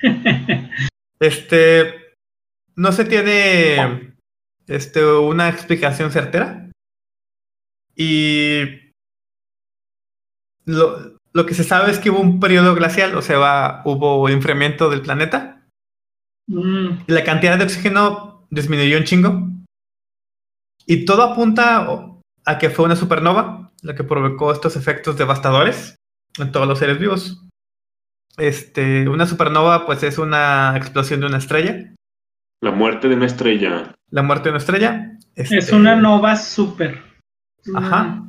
Este, 1.20 1.94
no 2.76 2.92
se 2.92 3.04
tiene 3.04 4.14
este, 4.68 5.04
una 5.04 5.48
explicación 5.48 6.12
certera. 6.12 6.70
Y 7.96 8.92
lo, 10.64 11.18
lo 11.32 11.44
que 11.46 11.54
se 11.54 11.64
sabe 11.64 11.90
es 11.90 11.98
que 11.98 12.10
hubo 12.10 12.20
un 12.20 12.38
periodo 12.38 12.76
glacial, 12.76 13.16
o 13.16 13.22
sea, 13.22 13.38
va- 13.38 13.82
hubo 13.84 14.28
enfriamiento 14.28 14.88
del 14.90 15.02
planeta. 15.02 15.66
Mm, 16.46 17.00
Y 17.08 17.12
la 17.12 17.24
cantidad 17.24 17.58
de 17.58 17.64
oxígeno 17.64 18.46
disminuyó 18.50 18.96
un 18.98 19.04
chingo. 19.04 19.48
Y 20.86 21.04
todo 21.04 21.22
apunta 21.24 21.90
a 22.48 22.58
que 22.58 22.70
fue 22.70 22.86
una 22.86 22.96
supernova 22.96 23.70
la 23.82 23.94
que 23.94 24.04
provocó 24.04 24.52
estos 24.52 24.74
efectos 24.76 25.16
devastadores 25.18 25.96
en 26.38 26.50
todos 26.50 26.66
los 26.66 26.78
seres 26.78 26.98
vivos. 26.98 27.44
Este, 28.36 29.08
una 29.08 29.26
supernova, 29.26 29.84
pues 29.86 30.02
es 30.02 30.18
una 30.18 30.74
explosión 30.76 31.20
de 31.20 31.26
una 31.26 31.38
estrella. 31.38 31.94
La 32.62 32.70
muerte 32.70 33.08
de 33.08 33.16
una 33.16 33.26
estrella. 33.26 33.94
La 34.10 34.22
muerte 34.22 34.44
de 34.44 34.50
una 34.50 34.58
estrella. 34.58 35.18
Es 35.34 35.52
este, 35.52 35.74
una 35.74 35.94
nova 35.96 36.36
super. 36.36 37.02
Ajá. 37.74 38.24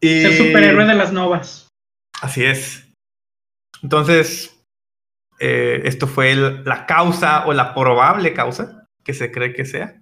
Y- 0.00 0.24
Es 0.24 0.24
el 0.40 0.46
superhéroe 0.46 0.86
de 0.86 0.94
las 0.94 1.12
novas. 1.12 1.68
Así 2.22 2.44
es. 2.44 2.90
Entonces, 3.82 4.62
eh, 5.40 5.82
esto 5.84 6.06
fue 6.06 6.32
el- 6.32 6.64
la 6.64 6.86
causa 6.86 7.46
o 7.46 7.52
la 7.52 7.74
probable 7.74 8.32
causa 8.34 8.86
que 9.04 9.14
se 9.14 9.30
cree 9.32 9.52
que 9.52 9.64
sea 9.64 10.00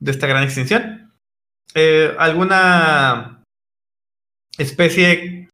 de 0.00 0.10
esta 0.10 0.26
gran 0.26 0.42
extinción. 0.42 1.05
Eh, 1.74 2.14
¿Alguna 2.18 3.42
especie 4.58 5.50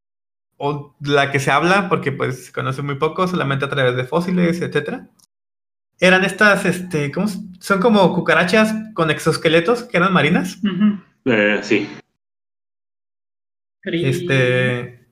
o 0.57 0.95
la 1.01 1.33
que 1.33 1.41
se 1.41 1.51
habla, 1.51 1.89
porque 1.89 2.13
pues 2.13 2.47
se 2.47 2.53
conoce 2.53 2.83
muy 2.83 2.95
poco, 2.97 3.27
solamente 3.27 3.65
a 3.65 3.69
través 3.69 3.97
de 3.97 4.05
fósiles, 4.05 4.61
etcétera? 4.61 5.09
Eran 5.99 6.25
estas, 6.25 6.65
este, 6.65 7.11
¿cómo 7.13 7.27
son 7.61 7.81
como 7.81 8.13
cucarachas 8.15 8.75
con 8.95 9.11
exoesqueletos 9.11 9.85
que 9.85 9.97
eran 9.97 10.13
marinas. 10.13 10.59
Eh, 11.25 11.61
sí. 11.63 11.89
Este, 13.85 15.07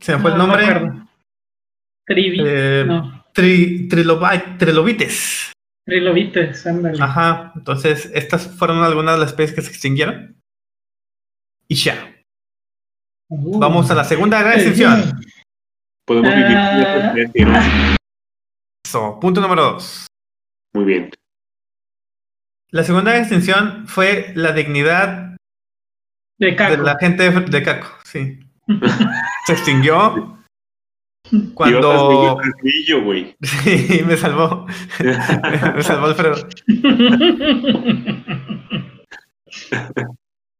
se 0.00 0.16
me 0.16 0.22
fue 0.22 0.30
el 0.32 0.38
no, 0.38 0.46
no 0.46 0.56
nombre. 0.56 0.64
acuerdo. 0.66 1.08
Trivi. 2.06 2.38
Eh, 2.44 2.84
no. 2.86 3.24
tri- 3.32 3.88
trilobi- 3.88 4.58
trilobites. 4.58 5.52
Trilobites, 5.84 6.66
ándale. 6.66 7.02
Ajá, 7.02 7.52
entonces 7.56 8.10
estas 8.14 8.46
fueron 8.46 8.82
algunas 8.82 9.14
de 9.14 9.20
las 9.20 9.30
especies 9.30 9.54
que 9.54 9.62
se 9.62 9.70
extinguieron. 9.70 10.40
Y 11.68 11.74
ya. 11.74 12.14
Uh. 13.28 13.58
Vamos 13.58 13.90
a 13.90 13.94
la 13.94 14.04
segunda 14.04 14.40
gran 14.40 14.54
extinción. 14.54 15.20
Podemos 16.06 16.34
vivir 16.34 17.48
Ah. 17.48 17.96
Eso, 18.84 19.18
punto 19.20 19.40
número 19.40 19.62
dos. 19.62 20.06
Muy 20.74 20.84
bien. 20.84 21.10
La 22.70 22.84
segunda 22.84 23.16
extinción 23.18 23.86
fue 23.86 24.32
la 24.34 24.52
dignidad 24.52 25.36
De 26.38 26.76
la 26.78 26.96
gente 26.98 27.30
de, 27.30 27.40
de 27.40 27.62
Caco, 27.62 27.88
sí. 28.04 28.40
Se 29.46 29.52
extinguió 29.52 30.41
cuando... 31.54 32.38
Güey. 33.04 33.36
Sí, 33.42 34.02
me 34.06 34.16
salvó. 34.16 34.66
me 35.74 35.82
salvó 35.82 36.06
Alfredo. 36.06 36.36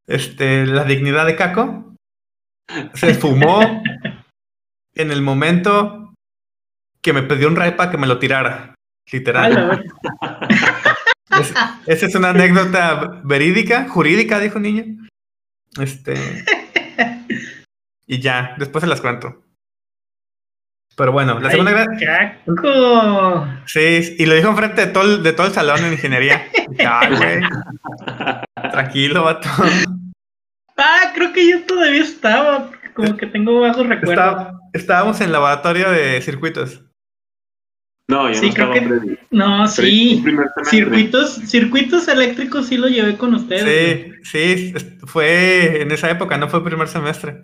Este, 0.06 0.66
la 0.66 0.84
dignidad 0.84 1.26
de 1.26 1.36
Caco 1.36 1.94
se 2.94 3.10
esfumó 3.10 3.60
en 4.94 5.10
el 5.10 5.22
momento 5.22 6.14
que 7.00 7.12
me 7.12 7.22
pidió 7.22 7.48
un 7.48 7.56
ray 7.56 7.72
para 7.72 7.90
que 7.90 7.98
me 7.98 8.06
lo 8.06 8.18
tirara. 8.18 8.74
Literal. 9.10 9.84
Es- 11.40 11.54
esa 11.86 12.06
es 12.06 12.14
una 12.14 12.30
anécdota 12.30 13.20
verídica, 13.24 13.88
jurídica, 13.88 14.38
dijo 14.38 14.58
niño. 14.58 14.84
Este. 15.80 16.14
Y 18.06 18.18
ya, 18.20 18.54
después 18.58 18.82
se 18.82 18.88
las 18.88 19.00
cuento. 19.00 19.42
Pero 20.96 21.12
bueno, 21.12 21.40
la 21.40 21.50
segunda 21.50 21.70
gran. 21.72 21.86
Caco. 21.98 23.46
Sí, 23.66 24.16
y 24.18 24.26
lo 24.26 24.34
dijo 24.34 24.48
enfrente 24.50 24.86
de 24.86 24.92
todo 24.92 25.04
el, 25.04 25.22
de 25.22 25.32
todo 25.32 25.46
el 25.46 25.52
salón 25.52 25.84
en 25.84 25.92
ingeniería. 25.92 26.46
"Ay, 26.86 27.08
güey, 27.16 27.40
Tranquilo, 28.70 29.24
vato. 29.24 29.48
Ah, 30.76 31.12
creo 31.14 31.32
que 31.32 31.48
yo 31.50 31.62
todavía 31.64 32.02
estaba, 32.02 32.70
como 32.94 33.16
que 33.16 33.26
tengo 33.26 33.60
bajos 33.60 33.86
recuerdos. 33.86 34.26
Está- 34.26 34.52
estábamos 34.72 35.20
en 35.20 35.32
laboratorio 35.32 35.90
de 35.90 36.20
circuitos. 36.22 36.82
No, 38.08 38.28
ya 38.28 38.34
Sí, 38.34 38.48
no 38.48 38.54
creo 38.54 38.74
estaba 38.74 39.00
que-. 39.00 39.18
No, 39.30 39.66
sí. 39.68 40.22
Circuitos, 40.64 41.34
circuitos 41.46 42.08
eléctricos 42.08 42.66
sí 42.66 42.76
lo 42.76 42.88
llevé 42.88 43.16
con 43.16 43.34
ustedes. 43.34 44.12
Sí, 44.24 44.72
sí, 44.72 44.74
fue 45.06 45.82
en 45.82 45.90
esa 45.92 46.10
época, 46.10 46.36
no 46.36 46.48
fue 46.48 46.62
primer 46.64 46.88
semestre. 46.88 47.42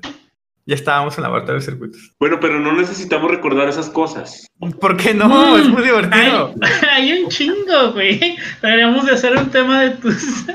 Ya 0.68 0.74
estábamos 0.74 1.16
en 1.16 1.22
laboratorio 1.22 1.60
de 1.60 1.64
circuitos. 1.64 2.12
Bueno, 2.20 2.38
pero 2.40 2.60
no 2.60 2.72
necesitamos 2.74 3.30
recordar 3.30 3.70
esas 3.70 3.88
cosas. 3.88 4.46
¿Por 4.78 4.98
qué 4.98 5.14
no? 5.14 5.26
Mm. 5.26 5.60
Es 5.60 5.68
muy 5.70 5.82
divertido. 5.82 6.54
Hay, 6.60 6.88
hay 7.12 7.22
un 7.22 7.30
chingo, 7.30 7.92
güey. 7.94 8.36
Deberíamos 8.60 9.06
de 9.06 9.12
hacer 9.12 9.34
un 9.34 9.50
tema 9.50 9.80
de 9.80 9.90
tus. 9.92 10.44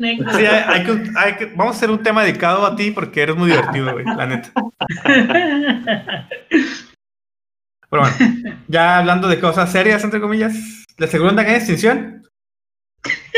Sí, 0.00 0.06
hay, 0.46 0.46
hay 0.46 0.82
que, 0.84 1.10
hay 1.14 1.36
que- 1.36 1.44
vamos 1.54 1.74
a 1.74 1.76
hacer 1.76 1.90
un 1.90 2.02
tema 2.02 2.22
dedicado 2.24 2.64
a 2.64 2.74
ti 2.74 2.90
porque 2.90 3.20
eres 3.20 3.36
muy 3.36 3.50
divertido, 3.50 3.92
güey, 3.92 4.02
la 4.06 4.26
neta. 4.26 4.50
Pero 7.90 8.02
bueno, 8.02 8.16
ya 8.66 8.96
hablando 8.96 9.28
de 9.28 9.38
cosas 9.38 9.70
serias, 9.70 10.02
entre 10.02 10.22
comillas, 10.22 10.54
la 10.96 11.06
segunda 11.06 11.42
gran 11.42 11.56
extinción 11.56 12.26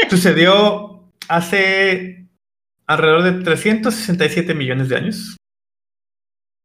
sucedió 0.09 1.11
hace 1.27 2.29
alrededor 2.87 3.25
de 3.25 3.43
367 3.43 4.55
millones 4.55 4.89
de 4.89 4.97
años. 4.97 5.37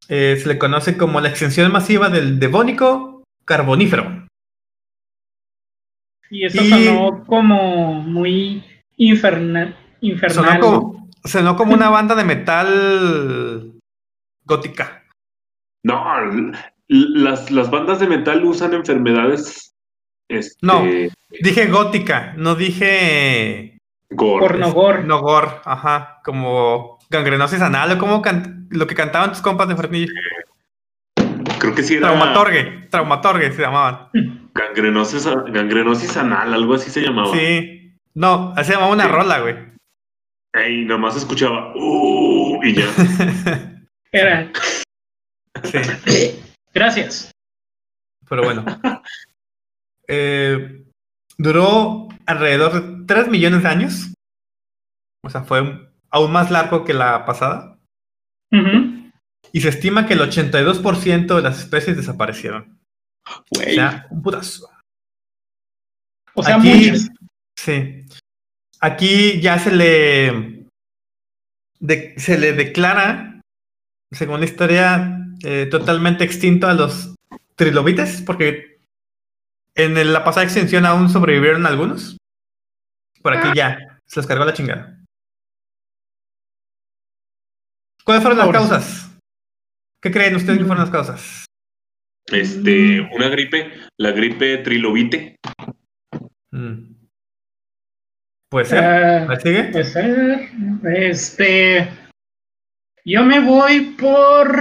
Eh, 0.10 0.38
se 0.42 0.48
le 0.48 0.58
conoce 0.58 0.98
como 0.98 1.20
la 1.20 1.30
extinción 1.30 1.72
masiva 1.72 2.10
del 2.10 2.40
Devónico 2.40 3.24
Carbonífero. 3.46 4.26
Y 6.30 6.46
eso 6.46 6.62
Y- 6.62 6.70
sonó 6.70 7.24
como 7.26 7.94
muy 7.96 8.64
infernal. 8.98 9.76
infernal 10.02 10.36
Sonó 10.36 10.60
como, 10.60 11.10
sonó 11.24 11.56
como 11.56 11.74
una 11.74 11.90
banda 11.90 12.16
de 12.16 12.24
metal 12.24 13.74
gótica. 14.44 15.04
No, 15.84 16.04
las, 16.88 17.50
las 17.52 17.70
bandas 17.70 18.00
de 18.00 18.08
metal 18.08 18.44
usan 18.44 18.74
enfermedades. 18.74 19.74
Este, 20.30 20.58
No. 20.62 20.84
Dije 21.42 21.68
gótica, 21.68 22.34
no 22.38 22.56
dije 22.56 23.78
gore. 24.10 24.48
Pornogor. 24.48 25.06
no 25.06 25.22
gore, 25.22 25.48
ajá, 25.66 26.22
como 26.24 26.97
gangrenosis 27.10 27.62
anal 27.62 27.92
o 27.94 27.98
como 27.98 28.22
can- 28.22 28.68
lo 28.70 28.88
que 28.88 28.96
cantaban 28.96 29.32
tus 29.32 29.42
compas 29.42 29.68
de 29.68 29.76
Fernillo. 29.76 30.14
Creo 31.60 31.74
que 31.74 31.84
sí 31.84 31.96
era 31.96 32.10
Traumatorgue, 32.10 32.88
traumatorgue 32.90 33.52
se 33.52 33.62
llamaban. 33.62 34.10
gangrenosis, 34.54 35.26
gangrenosis 35.52 36.18
anal, 36.18 36.54
algo 36.54 36.76
así 36.76 36.90
se 36.90 37.02
llamaba. 37.02 37.34
Sí. 37.34 37.94
No, 38.14 38.54
así 38.56 38.66
se 38.68 38.74
llamaba 38.74 38.94
una 38.94 39.04
Sí. 39.06 39.10
rola, 39.12 39.40
güey. 39.40 39.56
Ey, 40.54 40.86
nomás 40.86 41.16
escuchaba, 41.16 41.72
"Uh", 41.76 42.60
y 42.64 42.74
ya. 42.74 42.86
Era. 44.12 44.52
sí, 46.06 46.40
Gracias. 46.74 47.32
pero 48.30 48.44
bueno. 48.44 48.66
Eh, 50.08 50.84
duró 51.38 52.08
alrededor 52.26 52.74
de 52.74 53.06
3 53.06 53.28
millones 53.28 53.64
de 53.64 53.70
años. 53.70 54.14
O 55.24 55.30
sea, 55.30 55.44
fue 55.44 55.62
un- 55.62 55.87
aún 56.10 56.32
más 56.32 56.52
largo 56.52 56.84
que 56.86 56.94
la 56.94 57.26
pasada. 57.26 57.78
Y 59.52 59.62
se 59.62 59.70
estima 59.70 60.06
que 60.06 60.14
el 60.14 60.22
82% 60.22 61.36
de 61.36 61.42
las 61.42 61.60
especies 61.60 61.96
desaparecieron. 61.98 62.80
O 63.52 63.60
sea, 63.60 64.08
un 64.10 64.22
putazo. 64.22 64.70
O 66.34 66.44
sea, 66.44 66.56
Aquí- 66.58 66.70
muchas. 66.92 67.10
Sí. 67.58 68.06
Aquí 68.80 69.42
ya 69.42 69.58
se 69.60 69.72
le. 69.76 70.66
de- 71.80 72.14
se 72.18 72.38
le 72.38 72.54
declara, 72.54 73.42
según 74.12 74.40
la 74.40 74.46
historia, 74.46 75.20
eh, 75.44 75.68
totalmente 75.70 76.24
extinto 76.24 76.68
a 76.68 76.74
los 76.74 77.14
trilobites, 77.56 78.22
porque 78.22 78.80
en 79.76 80.14
la 80.14 80.24
pasada 80.24 80.44
extinción 80.46 80.86
aún 80.86 81.10
sobrevivieron 81.10 81.66
algunos. 81.66 82.18
Por 83.22 83.36
aquí 83.36 83.56
ya, 83.56 84.00
se 84.06 84.20
los 84.20 84.26
cargó 84.28 84.46
la 84.46 84.54
chingada. 84.54 84.97
¿Cuáles 88.08 88.24
fueron 88.24 88.38
las 88.40 88.50
causas? 88.50 89.20
¿Qué 90.02 90.10
creen 90.12 90.38
ustedes 90.38 90.60
que 90.60 90.64
fueron 90.66 90.82
las 90.86 90.90
causas? 90.92 91.46
Este, 92.28 93.02
una 93.14 93.28
gripe, 93.28 93.70
la 94.00 94.12
gripe 94.12 94.60
trilobite. 94.60 95.36
Mm. 96.52 96.94
Puede 98.50 98.66
ser. 98.66 98.82
Ah, 98.82 99.26
¿Me 99.28 99.38
sigue? 99.42 99.64
puede 99.66 99.84
ser. 99.84 100.50
Este. 100.86 101.90
Yo 103.04 103.24
me 103.26 103.42
voy 103.42 103.82
por. 104.00 104.56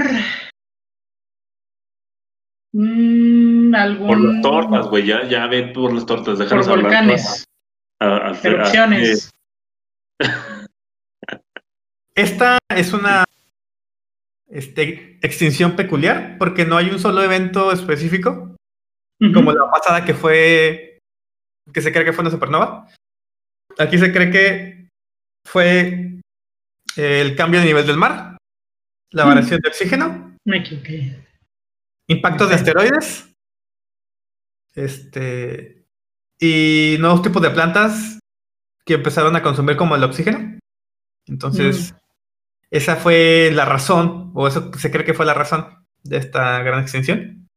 mm, 2.73 3.75
algún. 3.77 4.07
Por 4.09 4.21
las 4.21 4.43
tortas, 4.43 4.87
güey, 4.89 5.07
ya, 5.07 5.23
ya 5.29 5.47
ve 5.47 5.69
por 5.69 5.93
las 5.93 6.05
tortas, 6.05 6.35
Por 6.35 6.39
déjanos 6.39 6.67
hablar. 6.67 6.83
volcanes. 6.85 7.45
A- 8.01 8.07
a- 8.07 8.31
a- 8.33 8.41
Erupciones. 8.43 9.31
Esta 12.17 12.59
es 12.75 12.93
una 12.93 13.25
este, 14.49 15.19
extinción 15.23 15.77
peculiar 15.77 16.37
porque 16.39 16.65
no 16.65 16.77
hay 16.77 16.91
un 16.91 16.99
solo 16.99 17.23
evento 17.23 17.73
específico, 17.73 18.57
como 19.35 19.53
la 19.53 19.71
pasada 19.71 20.05
que 20.05 20.15
fue, 20.15 20.99
que 21.73 21.81
se 21.81 21.93
cree 21.93 22.05
que 22.05 22.13
fue 22.13 22.23
una 22.23 22.31
supernova. 22.31 22.89
Aquí 23.79 23.99
se 23.99 24.13
cree 24.13 24.31
que 24.31 24.89
fue 25.45 26.21
el 26.97 27.37
cambio 27.37 27.61
de 27.61 27.67
nivel 27.67 27.87
del 27.87 27.97
mar, 27.97 28.37
la 29.11 29.25
variación 29.25 29.61
de 29.61 29.69
oxígeno, 29.69 30.37
Me 30.45 30.59
equivoqué. 30.59 31.17
impactos 32.09 32.49
de 32.49 32.55
asteroides, 32.55 33.33
este, 34.75 35.87
y 36.39 36.97
nuevos 37.01 37.23
tipos 37.23 37.43
de 37.43 37.51
plantas 37.51 38.19
que 38.85 38.95
empezaron 38.95 39.35
a 39.35 39.43
consumir 39.43 39.77
como 39.77 39.97
el 39.97 40.05
oxígeno. 40.05 40.59
Entonces, 41.27 41.95
esa 42.71 42.97
fue 42.97 43.51
la 43.53 43.65
razón, 43.65 44.31
o 44.35 44.49
eso 44.49 44.71
se 44.75 44.91
cree 44.91 45.05
que 45.05 45.15
fue 45.15 45.27
la 45.27 45.35
razón 45.35 45.87
de 46.03 46.19
esta 46.19 46.63
gran 46.63 46.81
extinción. 46.81 47.49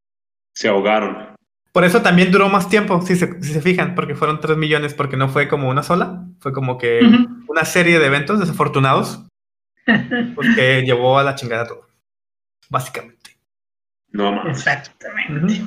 Se 0.53 0.67
ahogaron. 0.67 1.35
Por 1.71 1.83
eso 1.83 2.01
también 2.01 2.31
duró 2.31 2.49
más 2.49 2.67
tiempo, 2.67 3.01
si 3.01 3.15
se, 3.15 3.41
si 3.41 3.53
se 3.53 3.61
fijan, 3.61 3.95
porque 3.95 4.15
fueron 4.15 4.39
3 4.41 4.57
millones, 4.57 4.93
porque 4.93 5.17
no 5.17 5.29
fue 5.29 5.47
como 5.47 5.69
una 5.69 5.83
sola, 5.83 6.25
fue 6.39 6.51
como 6.51 6.77
que 6.77 7.01
una 7.47 7.63
serie 7.63 7.99
de 7.99 8.07
eventos 8.07 8.39
desafortunados, 8.39 9.27
pues 10.35 10.55
que 10.55 10.81
llevó 10.81 11.19
a 11.19 11.23
la 11.23 11.35
chingada 11.35 11.67
todo, 11.67 11.87
básicamente. 12.69 13.37
No 14.11 14.31
mames. 14.31 14.57
Exactamente. 14.57 15.61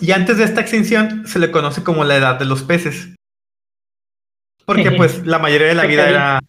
Y 0.00 0.12
antes 0.12 0.38
de 0.38 0.44
esta 0.44 0.60
extinción 0.60 1.26
se 1.26 1.40
le 1.40 1.50
conoce 1.50 1.82
como 1.82 2.04
la 2.04 2.16
edad 2.16 2.38
de 2.38 2.44
los 2.44 2.62
peces. 2.62 3.14
Porque 4.64 4.90
pues 4.96 5.26
la 5.26 5.38
mayoría 5.40 5.68
de 5.68 5.74
la 5.74 5.86
vida 5.86 6.08
era... 6.08 6.40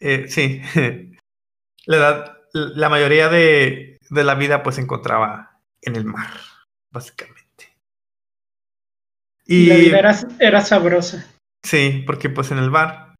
eh, 0.00 0.26
sí, 0.28 0.60
la 1.86 1.96
edad, 1.96 2.38
la 2.52 2.88
mayoría 2.88 3.28
de, 3.28 3.98
de 4.10 4.24
la 4.24 4.34
vida 4.34 4.62
pues 4.62 4.76
se 4.76 4.82
encontraba 4.82 5.60
en 5.82 5.96
el 5.96 6.04
mar, 6.04 6.30
básicamente. 6.90 7.44
Y 9.46 9.66
la 9.66 9.74
vida 9.76 9.98
era, 9.98 10.18
era 10.40 10.60
sabrosa. 10.62 11.26
sí, 11.62 12.02
porque 12.06 12.30
pues 12.30 12.50
en 12.50 12.58
el 12.58 12.70
bar... 12.70 13.14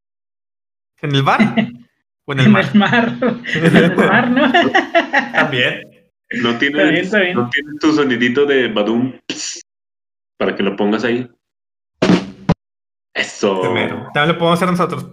¿En 1.03 1.15
el 1.15 1.23
bar? 1.23 1.41
¿O 2.27 2.33
en 2.33 2.41
el 2.41 2.47
En 2.47 2.53
mar? 2.53 2.65
el 2.73 2.79
mar. 2.79 3.17
En 3.55 3.77
el 3.77 3.97
mar, 3.97 4.31
¿no? 4.31 4.51
También. 5.33 5.83
No 6.41 6.51
Está 6.53 6.59
bien, 6.59 6.73
tienes, 6.73 7.05
está 7.07 7.21
bien. 7.21 7.35
no 7.37 7.51
tienes 7.51 7.75
tu 7.79 7.93
sonidito 7.93 8.47
de 8.47 8.69
Badum 8.69 9.21
para 10.39 10.57
que 10.57 10.63
lo 10.63 10.75
pongas 10.75 11.05
ahí. 11.05 11.29
Eso. 13.13 13.61
Primero. 13.61 14.09
También 14.15 14.29
lo 14.35 14.39
podemos 14.39 14.59
hacer 14.63 14.71
nosotros. 14.71 15.09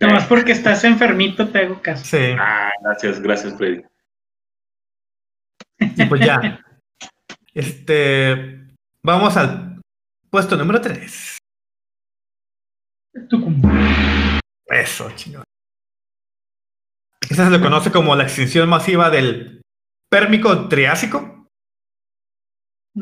Nomás 0.00 0.24
porque 0.26 0.52
estás 0.52 0.82
enfermito 0.84 1.48
te 1.48 1.58
hago 1.60 1.80
caso. 1.82 2.04
Sí. 2.04 2.34
Ah, 2.38 2.70
gracias, 2.82 3.20
gracias, 3.20 3.56
Freddy. 3.56 3.82
Y 5.78 6.04
pues 6.06 6.20
ya. 6.24 6.64
Este. 7.54 8.66
Vamos 9.02 9.36
al 9.36 9.80
puesto 10.30 10.56
número 10.56 10.80
3. 10.80 11.38
Tú 13.28 13.40
como- 13.42 13.70
Eso, 14.66 15.10
chingón. 15.16 15.42
Esta 17.28 17.44
se 17.44 17.50
le 17.50 17.60
conoce 17.60 17.90
como 17.90 18.14
la 18.16 18.24
extinción 18.24 18.68
masiva 18.68 19.10
del 19.10 19.60
Pérmico 20.10 20.68
Triásico. 20.68 21.48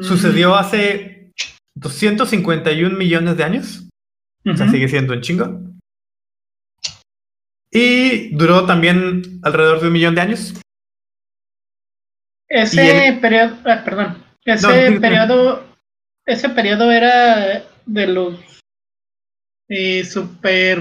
Sucedió 0.01 0.55
hace 0.57 1.33
251 1.75 2.97
millones 2.97 3.37
de 3.37 3.45
años. 3.45 3.89
O 4.47 4.57
sea, 4.57 4.69
sigue 4.69 4.89
siendo 4.89 5.15
un 5.15 5.21
chingo. 5.21 5.68
Y 7.71 8.35
duró 8.37 8.65
también 8.67 9.41
alrededor 9.43 9.81
de 9.81 9.87
un 9.89 9.93
millón 9.93 10.15
de 10.15 10.21
años. 10.23 10.55
Ese 12.49 13.09
el- 13.09 13.21
periodo, 13.21 13.57
ah, 13.67 13.83
perdón, 13.85 14.25
ese 14.45 14.91
No, 14.91 15.01
periodo, 15.01 15.65
ese 16.27 16.49
periodo 16.49 16.91
era 16.91 17.63
de 17.85 18.07
los 18.07 18.39
eh, 19.69 20.03
super 20.05 20.79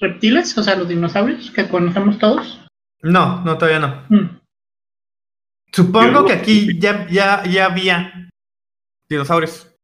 reptiles, 0.00 0.56
o 0.58 0.62
sea, 0.62 0.76
los 0.76 0.88
dinosaurios 0.88 1.50
que 1.50 1.68
conocemos 1.68 2.18
todos. 2.18 2.60
No, 3.02 3.42
no, 3.42 3.56
todavía 3.56 3.80
no. 3.80 4.04
Mm. 4.10 4.40
Supongo 5.72 6.26
que 6.26 6.34
aquí 6.34 6.78
ya, 6.78 7.06
ya, 7.08 7.44
ya 7.44 7.66
había 7.66 8.28
dinosaurios. 9.08 9.74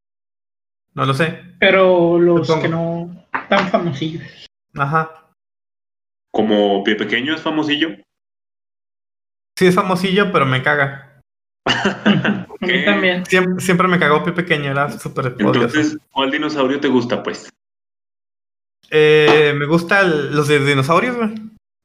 No 0.95 1.07
lo 1.07 1.15
sé. 1.15 1.41
Pero 1.59 2.19
los 2.19 2.47
Supongo. 2.47 2.63
que 2.63 2.69
no 2.69 3.27
tan 3.49 3.69
famosillos. 3.71 4.47
Ajá. 4.75 5.20
Como 6.33 6.83
pie 6.85 6.97
pequeño 6.97 7.35
es 7.35 7.43
famosillo. 7.43 7.97
Sí 9.59 9.67
es 9.67 9.75
famosillo, 9.75 10.33
pero 10.33 10.47
me 10.47 10.63
caga. 10.63 11.21
A 11.67 12.47
mí 12.67 12.85
también. 12.85 13.27
Siempre, 13.27 13.65
siempre 13.65 13.89
me 13.89 13.99
cagó 13.99 14.23
Pie 14.23 14.33
Pequeño, 14.33 14.71
era 14.71 14.91
súper 14.91 15.27
odioso. 15.27 15.55
Entonces, 15.55 15.99
¿cuál 16.11 16.31
dinosaurio 16.31 16.81
te 16.81 16.89
gusta, 16.89 17.23
pues? 17.23 17.51
Eh, 18.91 19.55
me 19.57 19.67
gustan 19.67 20.35
los 20.35 20.49
de 20.49 20.65
dinosaurios, 20.65 21.17
güey. 21.17 21.35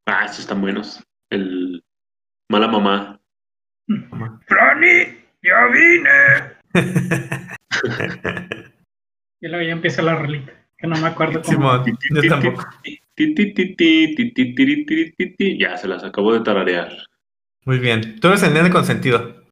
Ah, 0.06 0.26
estos 0.26 0.40
están 0.40 0.62
buenos. 0.62 1.04
El 1.30 1.84
mala 2.50 2.68
mamá. 2.68 3.20
¡Franny! 4.48 5.24
¡Ya 5.42 5.68
vine! 5.68 6.56
Y 9.42 9.48
luego 9.48 9.64
ya 9.64 9.74
empieza 9.74 10.02
la 10.02 10.16
rolita. 10.16 10.54
Que 10.76 10.88
no 10.88 10.98
me 10.98 11.08
acuerdo 11.08 11.40
cómo. 11.44 11.84
Simón, 11.84 12.00
yo 12.10 12.30
tampoco. 12.30 12.66
Ya 15.60 15.78
se 15.78 15.88
las 15.88 16.04
acabo 16.04 16.34
de 16.34 16.42
tararear. 16.42 16.92
Muy 17.66 17.80
bien. 17.80 18.20
Tú 18.20 18.28
eres 18.28 18.44
el 18.44 18.54
nene 18.54 18.70
consentido. 18.70 19.44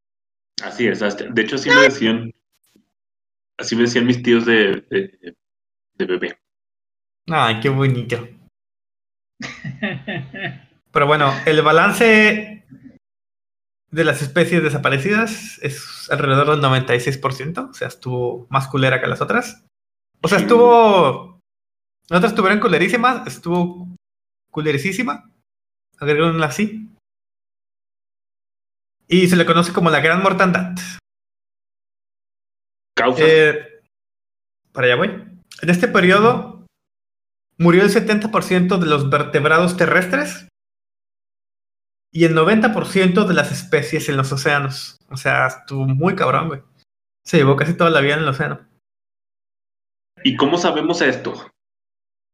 Así 0.63 0.87
es. 0.87 0.99
De 0.99 1.41
hecho, 1.41 1.55
así 1.55 1.69
me 1.69 1.81
decían. 1.81 2.33
Así 3.57 3.75
me 3.75 3.83
decían 3.83 4.05
mis 4.05 4.21
tíos 4.21 4.45
de, 4.45 4.81
de, 4.89 5.35
de 5.93 6.05
bebé. 6.05 6.37
Ay, 7.27 7.59
qué 7.59 7.69
bonito. 7.69 8.27
Pero 10.91 11.07
bueno, 11.07 11.33
el 11.45 11.61
balance 11.61 12.65
de 13.91 14.03
las 14.03 14.21
especies 14.21 14.63
desaparecidas 14.63 15.59
es 15.61 16.09
alrededor 16.11 16.49
del 16.49 16.61
96%. 16.61 17.69
O 17.69 17.73
sea, 17.73 17.87
estuvo 17.87 18.47
más 18.49 18.67
culera 18.67 18.99
que 18.99 19.07
las 19.07 19.21
otras. 19.21 19.65
O 20.21 20.27
sea, 20.27 20.39
estuvo 20.39 21.39
otras 22.09 22.31
estuvieron 22.31 22.59
culerísimas. 22.59 23.25
Estuvo 23.27 23.87
culerísima. 24.51 25.29
Agregaron 25.97 26.41
así. 26.43 26.89
Y 29.07 29.27
se 29.27 29.35
le 29.35 29.45
conoce 29.45 29.73
como 29.73 29.89
la 29.89 30.01
gran 30.01 30.21
mortandad. 30.21 30.75
Causas. 32.95 33.25
Eh, 33.27 33.81
para 34.71 34.87
allá 34.87 34.95
voy. 34.95 35.09
En 35.61 35.69
este 35.69 35.87
periodo 35.87 36.65
murió 37.57 37.83
el 37.83 37.89
70% 37.89 38.77
de 38.77 38.85
los 38.85 39.09
vertebrados 39.09 39.77
terrestres 39.77 40.47
y 42.11 42.25
el 42.25 42.35
90% 42.35 43.25
de 43.25 43.33
las 43.33 43.51
especies 43.51 44.09
en 44.09 44.17
los 44.17 44.31
océanos. 44.31 44.97
O 45.09 45.17
sea, 45.17 45.47
estuvo 45.47 45.85
muy 45.85 46.15
cabrón, 46.15 46.47
güey. 46.47 46.61
Se 47.25 47.37
llevó 47.37 47.55
casi 47.55 47.75
toda 47.75 47.89
la 47.89 48.01
vida 48.01 48.15
en 48.15 48.21
el 48.21 48.27
océano. 48.27 48.67
¿Y 50.23 50.35
cómo 50.35 50.57
sabemos 50.57 51.01
esto? 51.01 51.33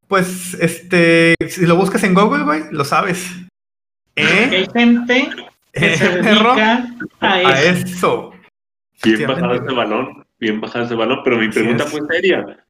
Pues, 0.10 0.56
este, 0.56 1.36
si 1.48 1.66
lo 1.68 1.76
buscas 1.78 2.04
en 2.04 2.14
Google, 2.16 2.44
güey, 2.44 2.64
lo 2.72 2.84
sabes. 2.84 3.30
¿Eh? 4.16 4.50
hay 4.52 4.68
gente 4.74 5.30
que 5.72 5.96
se 5.98 6.06
¿Eh, 6.06 6.10
perro? 6.24 6.56
dedica 6.56 6.88
a 7.22 7.34
A 7.36 7.62
eso. 7.62 7.86
eso. 7.86 8.34
Bien 9.04 9.28
bajado 9.28 9.54
ese 9.54 9.74
balón. 9.74 10.26
Bien 10.40 10.60
bajado 10.60 10.86
ese 10.86 10.96
balón. 10.96 11.20
Pero 11.24 11.38
mi 11.38 11.46
Así 11.48 11.60
pregunta 11.60 11.84
es. 11.86 11.92
fue 11.92 12.02
seria. 12.10 12.66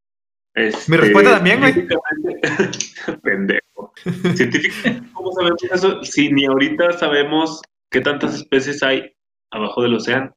Este, 0.53 0.91
Mi 0.91 0.97
respuesta 0.97 1.31
también, 1.35 1.59
güey. 1.61 1.73
científicamente- 1.73 3.19
Pendejo. 3.23 3.93
Científicamente, 4.35 5.09
¿cómo 5.13 5.31
sabemos 5.31 5.63
eso? 5.71 6.03
Si 6.03 6.31
ni 6.33 6.45
ahorita 6.45 6.91
sabemos 6.99 7.61
qué 7.89 8.01
tantas 8.01 8.35
especies 8.35 8.83
hay 8.83 9.13
abajo 9.51 9.81
del 9.81 9.95
océano. 9.95 10.33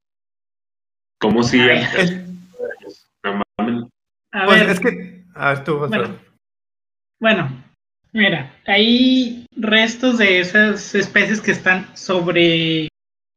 ¿Cómo 1.20 1.42
si 1.42 1.60
Ay, 1.60 1.84
El- 1.98 2.26
No 3.24 3.42
mames. 3.58 3.84
A 4.32 4.44
pues 4.46 4.60
ver, 4.60 4.70
es 4.70 4.80
que. 4.80 5.24
A 5.34 5.48
ver, 5.48 5.64
tú, 5.64 5.82
Alfredo. 5.84 6.04
Bueno. 6.08 6.31
Bueno, 7.22 7.48
mira, 8.12 8.52
hay 8.66 9.46
restos 9.56 10.18
de 10.18 10.40
esas 10.40 10.92
especies 10.96 11.40
que 11.40 11.52
están 11.52 11.86
sobre, 11.96 12.88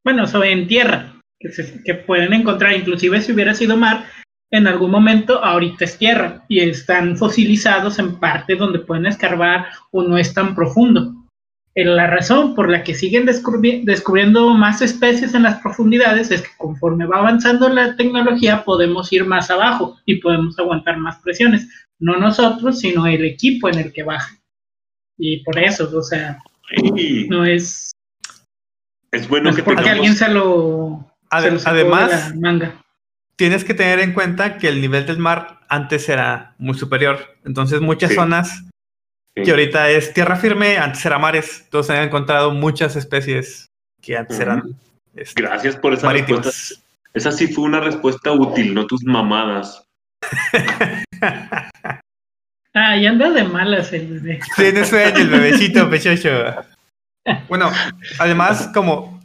bueno, 0.04 0.26
sobre 0.26 0.54
en 0.54 0.68
tierra, 0.68 1.22
que, 1.40 1.50
se- 1.52 1.84
que 1.84 1.94
pueden 1.94 2.34
encontrar, 2.34 2.74
inclusive 2.76 3.22
si 3.22 3.32
hubiera 3.32 3.54
sido 3.54 3.78
mar, 3.78 4.06
en 4.52 4.66
algún 4.66 4.90
momento 4.90 5.44
ahorita 5.46 5.86
es 5.86 6.00
tierra 6.00 6.44
y 6.48 6.62
están 6.62 7.16
fosilizados 7.16 8.00
en 8.00 8.20
partes 8.20 8.58
donde 8.58 8.80
pueden 8.80 9.06
escarbar 9.06 9.68
o 9.92 10.02
no 10.02 10.18
es 10.18 10.34
tan 10.34 10.56
profundo. 10.56 11.14
Eh, 11.76 11.86
La 11.86 12.08
razón 12.08 12.56
por 12.56 12.72
la 12.72 12.84
que 12.84 12.96
siguen 12.96 13.28
descubri- 13.28 13.84
descubriendo 13.84 14.50
más 14.56 14.82
especies 14.82 15.36
en 15.36 15.44
las 15.44 15.60
profundidades 15.62 16.32
es 16.32 16.42
que 16.42 16.58
conforme 16.58 17.06
va 17.06 17.18
avanzando 17.18 17.70
la 17.70 17.96
tecnología 17.98 18.64
podemos 18.64 19.14
ir 19.14 19.26
más 19.26 19.52
abajo 19.52 19.98
y 20.06 20.16
podemos 20.22 20.58
aguantar 20.58 20.98
más 20.98 21.18
presiones 21.22 21.68
no 22.00 22.18
nosotros, 22.18 22.80
sino 22.80 23.08
el 23.08 23.24
equipo 23.26 23.70
en 23.70 23.80
el 23.80 23.94
que 23.94 24.04
baja. 24.04 24.36
Y 25.18 25.44
por 25.44 25.58
eso, 25.60 25.90
o 25.98 26.02
sea, 26.04 26.40
no 27.30 27.46
es, 27.46 27.92
es 29.12 29.22
no 29.24 29.28
bueno 29.30 29.50
es 29.50 29.56
que 29.56 29.64
porque 29.64 29.82
tengamos... 29.84 30.00
alguien 30.00 30.16
se 30.16 30.30
lo, 30.30 31.10
Ade- 31.30 31.44
se 31.46 31.52
lo 31.52 31.60
sacó 31.60 31.76
de 31.76 31.82
además- 31.82 32.30
la 32.32 32.36
manga. 32.40 32.84
tienes 33.38 33.64
que 33.64 33.74
tener 33.74 34.00
en 34.00 34.14
cuenta 34.14 34.58
que 34.58 34.68
el 34.68 34.82
nivel 34.82 35.06
del 35.06 35.20
mar 35.20 35.62
antes 35.70 36.08
era 36.10 36.54
muy 36.58 36.78
superior. 36.78 37.20
Entonces, 37.46 37.82
muchas 37.82 38.10
Sí. 38.12 38.16
zonas 38.16 38.64
Sí. 39.38 39.44
que 39.44 39.52
ahorita 39.52 39.90
es 39.90 40.14
tierra 40.14 40.36
firme, 40.38 40.78
antes 40.78 41.06
era 41.06 41.18
mares. 41.20 41.62
Entonces, 41.66 41.92
han 41.96 42.04
encontrado 42.04 42.52
muchas 42.52 42.96
especies 42.96 43.68
que 44.02 44.16
antes 44.18 44.40
eran 44.40 44.64
este, 45.16 45.42
Gracias 45.42 45.76
por 45.78 45.94
esa 45.94 46.06
marítimas. 46.08 46.46
respuesta. 46.46 46.86
Esa 47.14 47.32
sí 47.32 47.48
fue 47.48 47.64
una 47.66 47.80
respuesta 47.80 48.32
útil, 48.34 48.74
no 48.74 48.86
tus 48.86 49.04
mamadas. 49.06 49.85
Ah, 52.78 52.98
y 52.98 53.06
anda 53.06 53.30
de 53.30 53.46
malas 53.46 53.94
el 53.94 54.20
bebé. 54.20 54.42
Tiene 54.58 54.84
sueño 54.84 55.16
el 55.16 55.30
bebecito 55.30 55.90
pechocho. 55.90 56.30
Bueno, 57.48 57.72
además, 58.20 58.70
como 58.74 59.24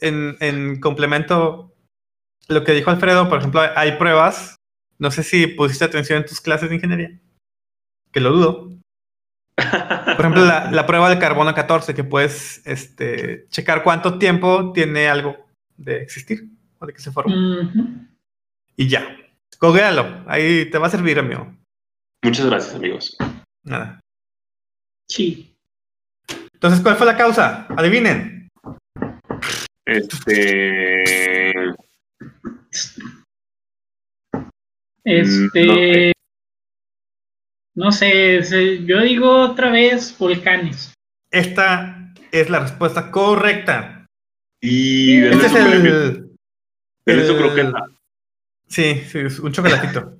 en, 0.00 0.36
en 0.38 0.78
complemento 0.80 1.74
lo 2.46 2.62
que 2.62 2.72
dijo 2.72 2.90
Alfredo, 2.90 3.28
por 3.28 3.38
ejemplo, 3.38 3.60
hay 3.74 3.92
pruebas. 3.96 4.54
No 4.98 5.10
sé 5.10 5.24
si 5.24 5.48
pusiste 5.48 5.84
atención 5.84 6.18
en 6.18 6.26
tus 6.26 6.40
clases 6.40 6.68
de 6.68 6.76
ingeniería, 6.76 7.18
que 8.12 8.20
lo 8.20 8.30
dudo. 8.30 8.70
Por 9.56 10.20
ejemplo, 10.20 10.44
la, 10.44 10.70
la 10.70 10.86
prueba 10.86 11.10
del 11.10 11.18
carbono 11.18 11.52
14, 11.52 11.94
que 11.94 12.04
puedes 12.04 12.64
este, 12.64 13.46
checar 13.48 13.82
cuánto 13.82 14.18
tiempo 14.18 14.72
tiene 14.72 15.08
algo 15.08 15.36
de 15.76 16.02
existir 16.02 16.48
o 16.78 16.86
de 16.86 16.92
que 16.92 17.00
se 17.00 17.10
formó. 17.10 17.34
Ujú. 17.34 18.06
Y 18.76 18.88
ya. 18.88 19.16
Googlealo. 19.60 20.24
Ahí 20.26 20.68
te 20.70 20.78
va 20.78 20.86
a 20.88 20.90
servir, 20.90 21.18
amigo. 21.18 21.54
Muchas 22.24 22.46
gracias, 22.46 22.74
amigos. 22.74 23.16
Nada. 23.64 24.00
Sí. 25.08 25.54
Entonces, 26.54 26.80
¿cuál 26.80 26.96
fue 26.96 27.06
la 27.06 27.16
causa? 27.16 27.66
Adivinen. 27.76 28.48
Este. 29.84 31.52
Este. 35.04 36.12
No 37.74 37.90
sé, 37.90 38.84
yo 38.86 39.00
digo 39.00 39.30
otra 39.40 39.70
vez 39.70 40.16
volcanes. 40.18 40.94
Esta 41.30 42.12
es 42.30 42.50
la 42.50 42.60
respuesta 42.60 43.10
correcta. 43.10 44.06
Y 44.60 45.16
Este 45.24 45.46
es 45.46 45.54
el. 45.54 46.36
Su 47.06 47.32
el- 47.32 47.36
croqueta. 47.38 47.86
Sí, 48.72 49.02
sí, 49.04 49.18
es 49.18 49.38
un 49.38 49.52
chocolatito. 49.52 50.16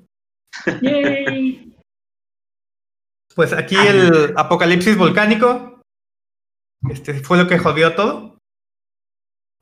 Yay. 0.83 1.75
Pues 3.35 3.55
aquí 3.55 3.77
el 3.77 4.35
apocalipsis 4.37 4.97
volcánico. 4.99 5.81
Este 6.91 7.15
fue 7.23 7.39
lo 7.39 7.49
que 7.49 7.59
jodió 7.59 7.95
todo. 7.95 8.37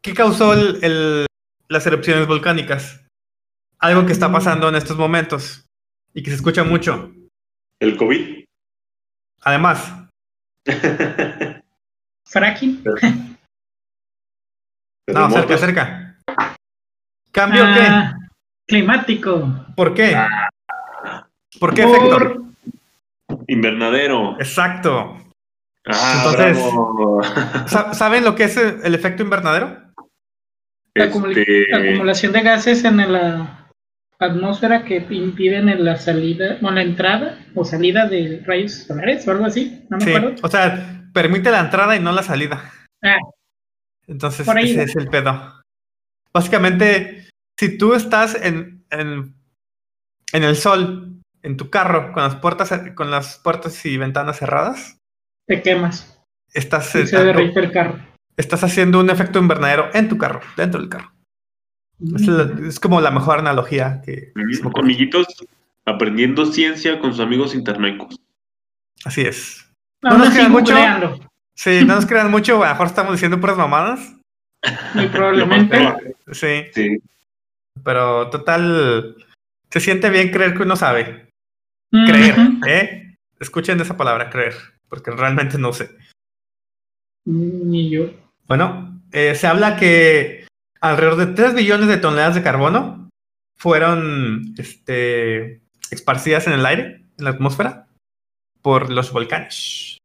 ¿Qué 0.02 0.12
causó 0.12 0.54
el- 0.54 0.82
el- 0.82 1.26
las 1.68 1.86
erupciones 1.86 2.26
volcánicas? 2.26 3.06
Algo 3.78 4.06
que 4.06 4.12
está 4.12 4.32
pasando 4.32 4.68
en 4.68 4.74
estos 4.74 4.96
momentos 4.96 5.64
y 6.12 6.22
que 6.24 6.30
se 6.30 6.36
escucha 6.36 6.64
mucho. 6.64 7.12
El 7.80 7.96
COVID. 7.96 8.44
Además, 9.42 10.08
Fracking. 12.26 12.82
no, 15.06 15.30
cerca, 15.30 15.58
cerca. 15.58 16.18
¿Cambio 17.32 17.62
Ah, 17.64 18.14
climático. 18.70 19.66
¿Por 19.76 19.92
qué? 19.94 20.16
¿Por 21.58 21.74
qué 21.74 21.82
Por- 21.82 21.96
efecto? 21.96 22.44
Invernadero. 23.48 24.36
Exacto. 24.38 25.16
Ah, 25.86 26.24
Entonces- 26.24 26.56
bravo. 26.62 27.22
¿Saben 27.92 28.24
lo 28.24 28.34
que 28.34 28.44
es 28.44 28.56
el 28.56 28.94
efecto 28.94 29.22
invernadero? 29.22 29.76
La 30.94 31.04
Este, 31.04 31.66
la 31.70 31.78
acumulación 31.78 32.32
de 32.32 32.40
gases 32.42 32.84
en 32.84 32.96
la 33.12 33.68
atmósfera 34.18 34.84
que 34.84 34.96
impiden 35.10 35.68
en 35.68 35.84
la 35.84 35.96
salida, 35.96 36.58
o 36.62 36.70
la 36.70 36.82
entrada 36.82 37.38
o 37.54 37.64
salida 37.64 38.06
de 38.06 38.42
rayos 38.46 38.72
solares 38.86 39.26
o 39.26 39.30
algo 39.30 39.46
así, 39.46 39.84
no 39.88 39.96
me 39.98 40.04
Sí. 40.04 40.14
acuerdo. 40.14 40.36
O 40.42 40.48
sea, 40.48 41.08
permite 41.14 41.50
la 41.50 41.60
entrada 41.60 41.96
y 41.96 42.00
no 42.00 42.12
la 42.12 42.22
salida. 42.22 42.70
Ah, 43.02 43.16
Entonces, 44.06 44.40
ese 44.46 44.52
va. 44.76 44.82
es 44.82 44.96
el 44.96 45.08
pedo. 45.08 45.60
Básicamente, 46.34 47.29
si 47.60 47.76
tú 47.76 47.92
estás 47.94 48.34
en, 48.34 48.84
en 48.90 49.34
en 50.32 50.44
el 50.44 50.56
sol, 50.56 51.20
en 51.42 51.56
tu 51.56 51.68
carro, 51.70 52.12
con 52.12 52.22
las 52.22 52.36
puertas, 52.36 52.72
con 52.94 53.10
las 53.10 53.36
puertas 53.38 53.84
y 53.84 53.96
ventanas 53.98 54.38
cerradas, 54.38 54.96
Te 55.46 55.60
quemas. 55.60 56.22
estás, 56.54 56.94
y 56.94 57.06
se 57.06 57.16
dando- 57.16 57.32
derrite 57.32 57.60
el 57.60 57.72
carro. 57.72 57.98
estás 58.36 58.62
haciendo 58.64 59.00
un 59.00 59.10
efecto 59.10 59.38
invernadero 59.40 59.90
en 59.92 60.08
tu 60.08 60.16
carro, 60.16 60.40
dentro 60.56 60.80
del 60.80 60.88
carro. 60.88 61.12
Es, 62.14 62.26
la- 62.28 62.66
es 62.68 62.80
como 62.80 63.00
la 63.00 63.10
mejor 63.10 63.40
analogía 63.40 64.00
que 64.04 64.32
ocurre. 64.64 64.82
Amiguitos, 64.82 65.26
aprendiendo 65.84 66.46
ciencia 66.46 66.98
con 67.00 67.10
sus 67.12 67.20
amigos 67.20 67.54
internoicos. 67.54 68.16
Así 69.04 69.22
es. 69.22 69.66
No, 70.02 70.10
no 70.10 70.18
nos 70.18 70.28
no, 70.30 70.34
queda 70.34 70.48
mucho. 70.48 70.72
googleando. 70.74 71.20
Sí, 71.54 71.80
no 71.84 71.96
nos 71.96 72.06
crean 72.06 72.30
mucho, 72.30 72.62
a 72.62 72.68
lo 72.68 72.72
mejor 72.72 72.86
estamos 72.86 73.12
diciendo 73.12 73.38
puras 73.40 73.56
mamadas. 73.58 74.14
Muy 74.94 75.08
probablemente. 75.08 75.76
probable. 75.76 76.14
Sí, 76.32 76.62
Sí. 76.72 76.98
Pero 77.84 78.30
total, 78.30 79.16
se 79.70 79.80
siente 79.80 80.10
bien 80.10 80.30
creer 80.30 80.54
que 80.54 80.62
uno 80.62 80.76
sabe. 80.76 81.28
Creer. 81.90 82.34
¿eh? 82.66 83.16
Escuchen 83.40 83.80
esa 83.80 83.96
palabra, 83.96 84.30
creer, 84.30 84.54
porque 84.88 85.10
realmente 85.10 85.58
no 85.58 85.72
sé. 85.72 85.90
Ni 87.26 87.90
yo. 87.90 88.10
Bueno, 88.46 89.00
eh, 89.12 89.34
se 89.34 89.46
habla 89.46 89.76
que 89.76 90.46
alrededor 90.80 91.16
de 91.16 91.26
3 91.34 91.54
billones 91.54 91.88
de 91.88 91.98
toneladas 91.98 92.34
de 92.34 92.42
carbono 92.42 93.08
fueron 93.58 94.54
este, 94.58 95.60
esparcidas 95.90 96.46
en 96.46 96.54
el 96.54 96.66
aire, 96.66 97.04
en 97.18 97.24
la 97.24 97.30
atmósfera, 97.30 97.86
por 98.62 98.90
los 98.90 99.12
volcanes. 99.12 99.98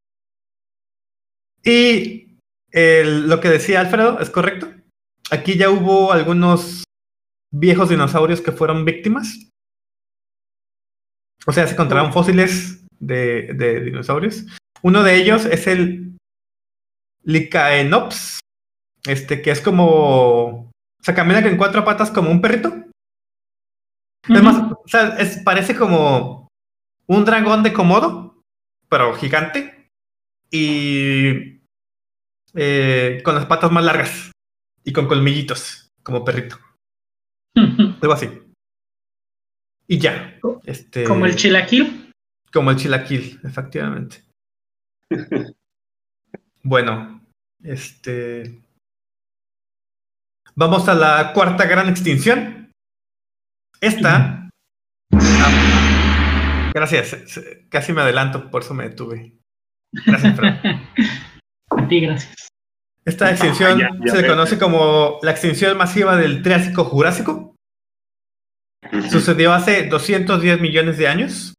Y 1.64 2.36
el- 2.70 3.28
lo 3.28 3.40
que 3.40 3.48
decía 3.48 3.80
Alfredo 3.80 4.20
es 4.20 4.30
correcto. 4.30 4.68
Aquí 5.30 5.56
ya 5.56 5.70
hubo 5.70 6.12
algunos 6.12 6.84
viejos 7.58 7.88
dinosaurios 7.88 8.40
que 8.40 8.52
fueron 8.52 8.84
víctimas. 8.84 9.50
O 11.46 11.52
sea, 11.52 11.66
se 11.66 11.74
encontraron 11.74 12.12
fósiles 12.12 12.84
de, 12.98 13.52
de 13.54 13.80
dinosaurios. 13.80 14.46
Uno 14.82 15.02
de 15.02 15.16
ellos 15.16 15.44
es 15.46 15.66
el 15.66 16.16
Lycaenops, 17.22 18.40
este 19.04 19.42
que 19.42 19.50
es 19.50 19.60
como, 19.60 20.68
o 20.68 20.70
sea, 21.02 21.14
camina 21.14 21.38
en 21.40 21.56
cuatro 21.56 21.84
patas 21.84 22.10
como 22.10 22.30
un 22.30 22.40
perrito. 22.40 22.72
Es 24.28 24.42
más, 24.42 24.56
o 24.72 24.82
sea, 24.88 25.16
es- 25.18 25.38
parece 25.38 25.76
como 25.76 26.48
un 27.06 27.24
dragón 27.24 27.62
de 27.62 27.72
Komodo, 27.72 28.42
pero 28.88 29.14
gigante 29.14 29.88
y 30.50 31.60
eh, 32.54 33.20
con 33.24 33.34
las 33.34 33.46
patas 33.46 33.70
más 33.70 33.84
largas 33.84 34.32
y 34.84 34.92
con 34.92 35.06
colmillitos, 35.06 35.88
como 36.02 36.24
perrito, 36.24 36.58
algo 38.02 38.12
así. 38.12 38.28
Y 39.88 39.98
ya, 39.98 40.38
este, 40.64 41.04
Como 41.04 41.26
el 41.26 41.36
chilaquil. 41.36 42.12
como 42.52 42.70
el 42.70 42.76
chilaquil, 42.76 43.40
efectivamente. 43.44 44.22
bueno, 46.62 47.20
este. 47.62 48.62
Vamos 50.54 50.88
a 50.88 50.94
la 50.94 51.32
cuarta 51.32 51.66
gran 51.66 51.88
extinción. 51.88 52.72
Esta. 53.80 54.48
Ah, 55.12 56.70
gracias, 56.74 57.40
casi 57.68 57.92
me 57.92 58.00
adelanto, 58.00 58.50
por 58.50 58.62
eso 58.62 58.74
me 58.74 58.88
detuve. 58.88 59.38
Gracias, 59.92 60.36
Fran. 60.36 60.60
A 61.70 61.88
ti, 61.88 62.00
gracias. 62.00 62.48
Esta 63.06 63.30
extinción 63.30 63.78
ya- 63.78 63.88
ya 64.04 64.12
se 64.12 64.22
le 64.22 64.28
conoce 64.28 64.58
como 64.58 65.18
la 65.22 65.30
extinción 65.30 65.78
masiva 65.78 66.16
del 66.16 66.42
Triásico 66.42 66.84
Jurásico. 66.84 67.54
Sucedió 69.10 69.52
hace 69.52 69.86
210 69.88 70.60
millones 70.60 70.98
de 70.98 71.08
años 71.08 71.54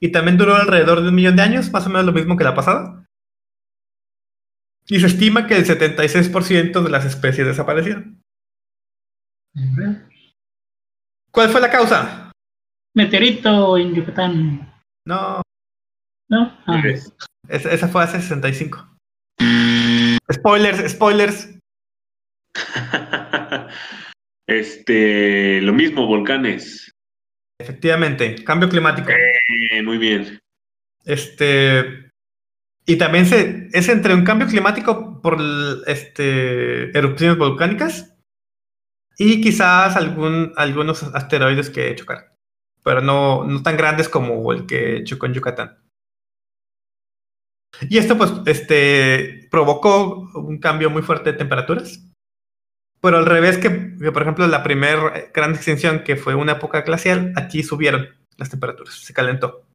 y 0.00 0.12
también 0.12 0.36
duró 0.36 0.54
alrededor 0.54 1.02
de 1.02 1.08
un 1.08 1.14
millón 1.14 1.36
de 1.36 1.42
años, 1.42 1.70
más 1.72 1.86
o 1.86 1.88
menos 1.90 2.04
lo 2.06 2.12
mismo 2.12 2.36
que 2.36 2.44
la 2.44 2.54
pasada. 2.54 3.04
Y 4.88 5.00
se 5.00 5.06
estima 5.06 5.46
que 5.46 5.56
el 5.56 5.64
76% 5.64 6.82
de 6.82 6.90
las 6.90 7.04
especies 7.04 7.46
desaparecieron. 7.46 8.22
¿Cuál 11.30 11.48
fue 11.50 11.60
la 11.60 11.70
causa? 11.70 12.32
Meteorito 12.94 13.76
en 13.78 13.94
Yucatán. 13.94 14.74
No, 15.06 15.42
¿No? 16.28 16.58
Ah, 16.66 16.82
Es- 16.84 17.12
esa, 17.48 17.70
esa 17.72 17.88
fue 17.88 18.02
hace 18.02 18.20
65. 18.20 18.96
Spoilers, 20.32 20.92
spoilers. 20.92 21.50
Este, 24.48 25.60
lo 25.60 25.72
mismo, 25.72 26.06
volcanes. 26.06 26.92
Efectivamente, 27.58 28.44
cambio 28.44 28.68
climático. 28.68 29.10
Eh, 29.10 29.82
muy 29.82 29.98
bien. 29.98 30.38
Este. 31.04 32.10
Y 32.84 32.96
también 32.96 33.26
se, 33.26 33.68
es 33.72 33.88
entre 33.88 34.14
un 34.14 34.22
cambio 34.22 34.46
climático 34.46 35.20
por 35.20 35.38
este, 35.88 36.96
erupciones 36.96 37.36
volcánicas 37.36 38.16
y 39.18 39.40
quizás 39.40 39.96
algún, 39.96 40.52
algunos 40.56 41.02
asteroides 41.02 41.68
que 41.68 41.96
chocaron, 41.96 42.24
pero 42.84 43.00
no, 43.00 43.42
no 43.42 43.62
tan 43.64 43.76
grandes 43.76 44.08
como 44.08 44.52
el 44.52 44.66
que 44.66 45.02
chocó 45.02 45.26
en 45.26 45.34
Yucatán. 45.34 45.78
Y 47.88 47.98
esto 47.98 48.16
pues 48.16 48.32
este, 48.46 49.48
provocó 49.50 50.28
un 50.34 50.58
cambio 50.58 50.90
muy 50.90 51.02
fuerte 51.02 51.32
de 51.32 51.38
temperaturas. 51.38 52.00
Pero 53.00 53.18
al 53.18 53.26
revés 53.26 53.58
que, 53.58 53.96
que, 53.98 54.12
por 54.12 54.22
ejemplo, 54.22 54.46
la 54.46 54.62
primera 54.62 55.28
gran 55.32 55.54
extinción, 55.54 56.02
que 56.02 56.16
fue 56.16 56.34
una 56.34 56.52
época 56.52 56.80
glacial, 56.82 57.32
aquí 57.36 57.62
subieron 57.62 58.08
las 58.36 58.50
temperaturas, 58.50 58.94
se 58.94 59.12
calentó. 59.12 59.66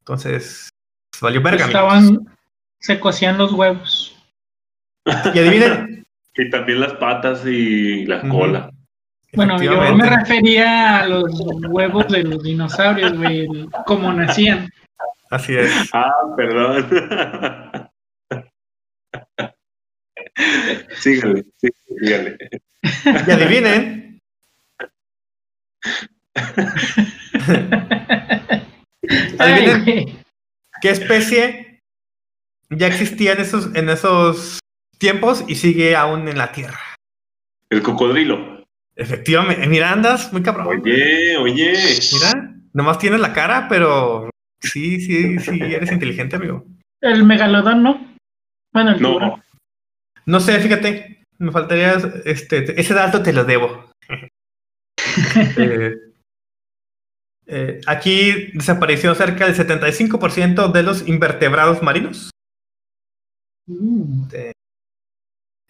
Entonces, 0.00 0.68
pues, 1.10 1.20
valió 1.20 1.42
verga. 1.42 1.66
Estaban, 1.66 2.26
se 2.80 3.00
cocían 3.00 3.38
los 3.38 3.52
huevos. 3.52 4.16
Y 5.06 5.38
adivinen, 5.38 6.06
Y 6.34 6.50
también 6.50 6.80
las 6.80 6.94
patas 6.94 7.46
y 7.46 8.04
la 8.06 8.20
cola. 8.28 8.70
Bueno, 9.32 9.60
yo 9.62 9.94
me 9.94 10.08
refería 10.08 11.00
a 11.00 11.08
los 11.08 11.32
huevos 11.68 12.08
de 12.08 12.22
los 12.22 12.42
dinosaurios, 12.42 13.16
güey, 13.16 13.46
cómo 13.84 14.12
nacían. 14.12 14.70
Así 15.30 15.56
es. 15.56 15.72
Ah, 15.92 16.12
perdón. 16.36 17.90
sígale, 20.98 21.44
sí, 21.56 21.68
sígale. 21.98 22.36
Y 22.82 23.30
adivinen. 23.30 24.20
Adivinen 29.38 30.26
qué 30.80 30.90
especie 30.90 31.82
ya 32.70 32.86
existía 32.86 33.32
en 33.32 33.40
esos, 33.40 33.74
en 33.74 33.88
esos 33.88 34.58
tiempos 34.98 35.44
y 35.46 35.54
sigue 35.54 35.94
aún 35.94 36.28
en 36.28 36.38
la 36.38 36.52
Tierra. 36.52 36.80
El 37.70 37.82
cocodrilo. 37.82 38.64
Efectivamente. 38.96 39.66
Mira, 39.66 39.92
andas 39.92 40.32
muy 40.32 40.42
cabrón. 40.42 40.68
Oye, 40.68 41.36
oye. 41.36 41.74
Mira, 42.12 42.54
nomás 42.72 42.98
tienes 42.98 43.20
la 43.20 43.32
cara, 43.32 43.66
pero 43.68 44.30
sí, 44.60 45.00
sí, 45.00 45.38
sí, 45.38 45.60
eres 45.62 45.92
inteligente, 45.92 46.36
amigo. 46.36 46.64
El 47.00 47.24
megalodón, 47.24 47.82
¿no? 47.82 48.14
Bueno, 48.72 48.90
el 48.92 48.98
tiburón. 48.98 49.28
No, 49.28 49.42
No 50.26 50.40
sé, 50.40 50.58
fíjate, 50.60 51.24
me 51.38 51.52
faltaría 51.52 51.94
este, 52.24 52.78
ese 52.80 52.94
dato 52.94 53.22
te 53.22 53.32
lo 53.32 53.44
debo. 53.44 53.90
Eh, 55.58 55.94
eh, 57.46 57.80
aquí 57.86 58.50
desapareció 58.52 59.14
cerca 59.14 59.46
del 59.46 59.54
75% 59.54 60.72
de 60.72 60.82
los 60.82 61.06
invertebrados 61.08 61.82
marinos 61.82 62.30
Mm. 63.66 64.28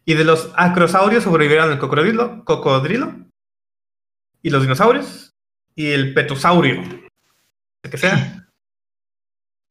y 0.05 0.15
de 0.15 0.25
los 0.25 0.53
acrosaurios 0.57 1.25
sobrevivieron 1.25 1.73
el 1.73 1.79
cocodrilo, 1.79 2.45
cocodrilo 2.45 3.15
y 4.43 4.51
los 4.51 4.63
dinosaurios 4.63 5.33
y 5.75 5.93
el 5.93 6.13
petosaurio. 6.13 6.83
El 7.83 7.91
que 7.91 7.97
sea. 7.99 8.43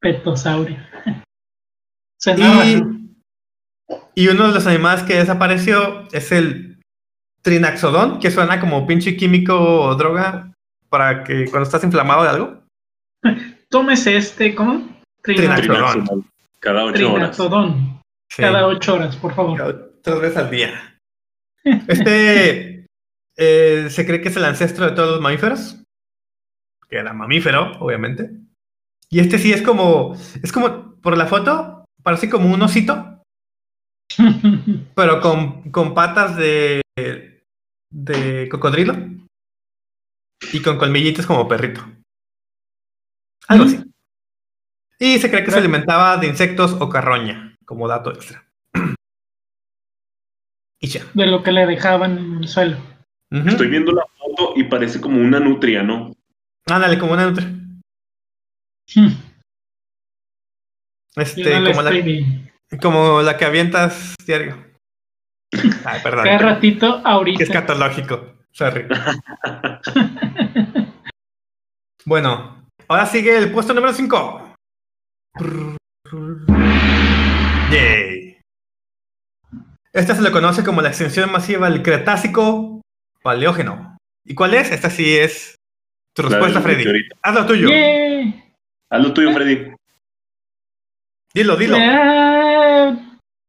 Petosaurio. 0.06 0.76
Suena 2.20 2.64
Y, 2.64 2.82
y 4.14 4.28
uno 4.28 4.48
de 4.48 4.54
los 4.54 4.66
animales 4.66 5.02
que 5.02 5.16
desapareció 5.16 6.06
es 6.12 6.30
el 6.30 6.80
trinaxodón, 7.42 8.20
que 8.20 8.30
suena 8.30 8.60
como 8.60 8.86
pinche 8.86 9.16
químico 9.16 9.58
o 9.58 9.94
droga 9.96 10.52
para 10.88 11.24
que 11.24 11.46
cuando 11.46 11.64
estás 11.64 11.82
inflamado 11.82 12.22
de 12.22 12.28
algo. 12.28 12.62
Tómese 13.68 14.16
este, 14.16 14.54
¿cómo? 14.54 14.88
Trinaxodón. 15.22 16.24
Cada 16.60 16.84
ocho 16.84 17.12
horas. 17.12 17.36
Sí. 18.28 18.42
Cada 18.42 18.66
ocho 18.66 18.94
horas, 18.94 19.16
por 19.16 19.34
favor. 19.34 19.92
Tres 20.02 20.20
veces 20.20 20.36
al 20.36 20.50
día. 20.50 20.98
Este 21.88 22.86
eh, 23.36 23.88
se 23.90 24.06
cree 24.06 24.20
que 24.20 24.28
es 24.28 24.36
el 24.36 24.44
ancestro 24.44 24.86
de 24.86 24.92
todos 24.92 25.10
los 25.10 25.20
mamíferos. 25.20 25.82
Que 26.88 26.98
era 26.98 27.12
mamífero, 27.12 27.72
obviamente. 27.80 28.45
Y 29.10 29.20
este 29.20 29.38
sí 29.38 29.52
es 29.52 29.62
como. 29.62 30.14
Es 30.42 30.52
como. 30.52 30.96
Por 31.00 31.16
la 31.16 31.26
foto, 31.26 31.84
parece 32.02 32.28
como 32.28 32.52
un 32.52 32.62
osito. 32.62 33.22
Pero 34.94 35.20
con, 35.20 35.70
con 35.70 35.94
patas 35.94 36.36
de. 36.36 36.82
de 37.90 38.48
cocodrilo. 38.50 38.96
y 40.52 40.62
con 40.62 40.78
colmillitos 40.78 41.26
como 41.26 41.46
perrito. 41.46 41.84
Algo 43.48 43.64
así. 43.64 43.82
Y 44.98 45.18
se 45.18 45.30
cree 45.30 45.44
que 45.44 45.50
se 45.50 45.58
alimentaba 45.58 46.16
de 46.16 46.26
insectos 46.26 46.76
o 46.80 46.88
carroña, 46.88 47.54
como 47.64 47.86
dato 47.86 48.12
extra. 48.12 48.44
y 50.80 50.88
ya. 50.88 51.02
De 51.14 51.26
lo 51.26 51.42
que 51.42 51.52
le 51.52 51.66
dejaban 51.66 52.18
en 52.18 52.36
el 52.38 52.48
suelo. 52.48 52.78
Estoy 53.30 53.68
viendo 53.68 53.92
la 53.92 54.06
foto 54.16 54.54
y 54.56 54.64
parece 54.64 55.00
como 55.00 55.20
una 55.20 55.40
nutria, 55.40 55.82
¿no? 55.82 56.12
Ándale, 56.66 56.98
como 56.98 57.12
una 57.12 57.26
nutria. 57.26 57.52
Hmm, 58.94 59.08
Este, 61.16 61.60
no 61.60 61.70
como, 61.70 61.82
la, 61.82 61.90
viendo. 61.90 62.50
como 62.80 63.22
la 63.22 63.36
que 63.36 63.44
avientas 63.44 64.14
diario. 64.26 64.56
Ay, 65.84 66.00
perdón. 66.02 66.24
Cada 66.24 66.38
ratito, 66.38 67.00
ahorita. 67.04 67.42
es 67.42 67.50
catológico. 67.50 68.34
Sorry. 68.52 68.86
Bueno, 72.08 72.64
ahora 72.86 73.04
sigue 73.04 73.36
el 73.36 73.50
puesto 73.50 73.74
número 73.74 73.92
5. 73.92 74.54
Yay. 77.72 78.38
Esta 79.92 80.14
se 80.14 80.22
le 80.22 80.30
conoce 80.30 80.62
como 80.62 80.82
la 80.82 80.90
extensión 80.90 81.32
masiva 81.32 81.68
del 81.68 81.82
Cretácico 81.82 82.80
Paleógeno. 83.22 83.96
¿Y 84.24 84.36
cuál 84.36 84.54
es? 84.54 84.70
Esta 84.70 84.88
sí 84.88 85.16
es 85.16 85.56
tu 86.14 86.22
respuesta, 86.22 86.60
Freddy. 86.60 86.78
meteorito. 86.78 87.16
Haz 87.22 87.34
lo 87.34 87.46
tuyo. 87.46 87.68
Haz 88.90 89.02
lo 89.02 89.12
tuyo, 89.12 89.32
Freddy. 89.32 89.72
Dilo, 91.34 91.56
dilo. 91.56 91.76
Ah, 91.78 92.96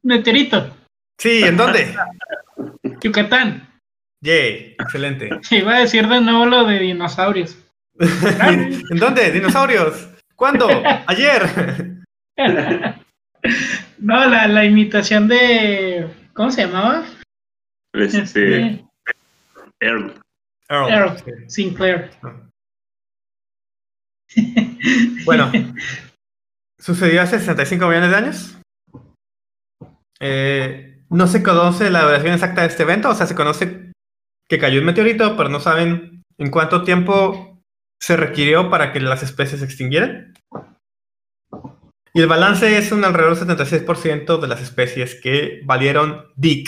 meteorito, 0.03 0.75
Sí, 1.19 1.43
¿en 1.43 1.57
dónde? 1.57 1.95
Yucatán. 3.01 3.67
Yay, 4.21 4.75
excelente. 4.79 5.29
Iba 5.51 5.75
a 5.75 5.79
decir 5.79 6.07
de 6.07 6.21
nuevo 6.21 6.45
lo 6.45 6.65
de 6.65 6.79
dinosaurios. 6.79 7.57
¿En 7.99 8.97
dónde? 8.97 9.31
¿Dinosaurios? 9.31 10.09
¿Cuándo? 10.35 10.67
¿Ayer? 11.07 11.95
No, 13.97 14.25
la, 14.25 14.47
la 14.47 14.65
imitación 14.65 15.27
de. 15.27 16.07
¿Cómo 16.33 16.51
se 16.51 16.65
llamaba? 16.67 17.03
Este, 17.93 18.19
Este, 18.19 18.85
Earl. 19.79 20.13
Earl. 20.69 20.89
Earl. 20.91 21.49
Sinclair. 21.49 22.11
Bueno, 25.25 25.51
sucedió 26.79 27.21
hace 27.21 27.39
65 27.39 27.87
millones 27.87 28.09
de 28.09 28.15
años. 28.15 28.57
Eh, 30.19 31.03
no 31.09 31.27
se 31.27 31.43
conoce 31.43 31.89
la 31.89 32.03
duración 32.03 32.33
exacta 32.33 32.61
de 32.61 32.67
este 32.67 32.83
evento, 32.83 33.09
o 33.09 33.15
sea, 33.15 33.27
se 33.27 33.35
conoce 33.35 33.91
que 34.49 34.59
cayó 34.59 34.79
un 34.79 34.85
meteorito, 34.85 35.35
pero 35.35 35.49
no 35.49 35.59
saben 35.59 36.23
en 36.37 36.51
cuánto 36.51 36.83
tiempo 36.83 37.61
se 37.99 38.15
requirió 38.15 38.69
para 38.69 38.93
que 38.93 38.99
las 38.99 39.23
especies 39.23 39.59
se 39.59 39.65
extinguieran. 39.65 40.33
Y 42.13 42.21
el 42.21 42.27
balance 42.27 42.77
es 42.77 42.91
un 42.91 43.05
alrededor 43.05 43.37
del 43.37 43.57
76% 43.57 44.39
de 44.39 44.47
las 44.47 44.61
especies 44.61 45.19
que 45.21 45.61
valieron 45.65 46.31
Dick. 46.35 46.67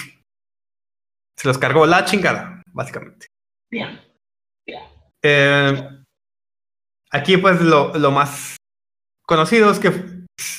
Se 1.38 1.48
los 1.48 1.58
cargó 1.58 1.86
la 1.86 2.06
chingada, 2.06 2.62
básicamente. 2.74 3.28
Bien. 3.72 4.00
Eh, 5.24 5.99
aquí, 7.12 7.38
pues, 7.38 7.62
lo, 7.62 7.96
lo 7.98 8.12
más 8.12 8.58
conocido 9.26 9.72
es 9.72 9.80
que 9.80 9.88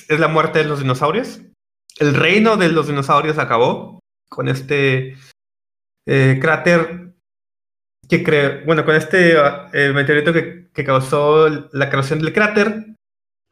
es 0.09 0.21
la 0.21 0.29
muerte 0.29 0.61
de 0.61 0.65
los 0.67 0.81
dinosaurios. 0.81 1.41
El 1.99 2.15
reino 2.15 2.57
de 2.57 2.69
los 2.71 2.87
dinosaurios 2.87 3.39
acabó 3.39 4.01
con 4.29 4.49
este 4.49 5.17
eh, 6.07 6.39
cráter 6.41 7.15
que 8.09 8.25
creó, 8.25 8.65
bueno, 8.65 8.85
con 8.85 8.95
este 8.95 9.35
eh, 9.73 9.93
meteorito 9.93 10.33
que, 10.33 10.71
que 10.73 10.85
causó 10.85 11.49
la 11.73 11.91
creación 11.91 12.21
del 12.21 12.33
cráter, 12.33 12.97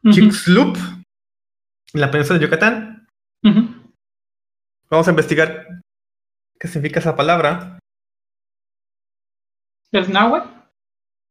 Ujú, 0.03 0.13
Chicxulub, 0.13 0.77
en 1.93 2.01
la 2.01 2.09
península 2.09 2.39
de 2.39 2.45
Yucatán. 2.45 3.07
Vamos 4.89 5.07
a 5.07 5.11
investigar 5.11 5.81
qué 6.59 6.67
significa 6.67 6.99
esa 6.99 7.15
palabra. 7.15 7.79
¿Es 9.91 10.09
náhuatl? 10.09 10.49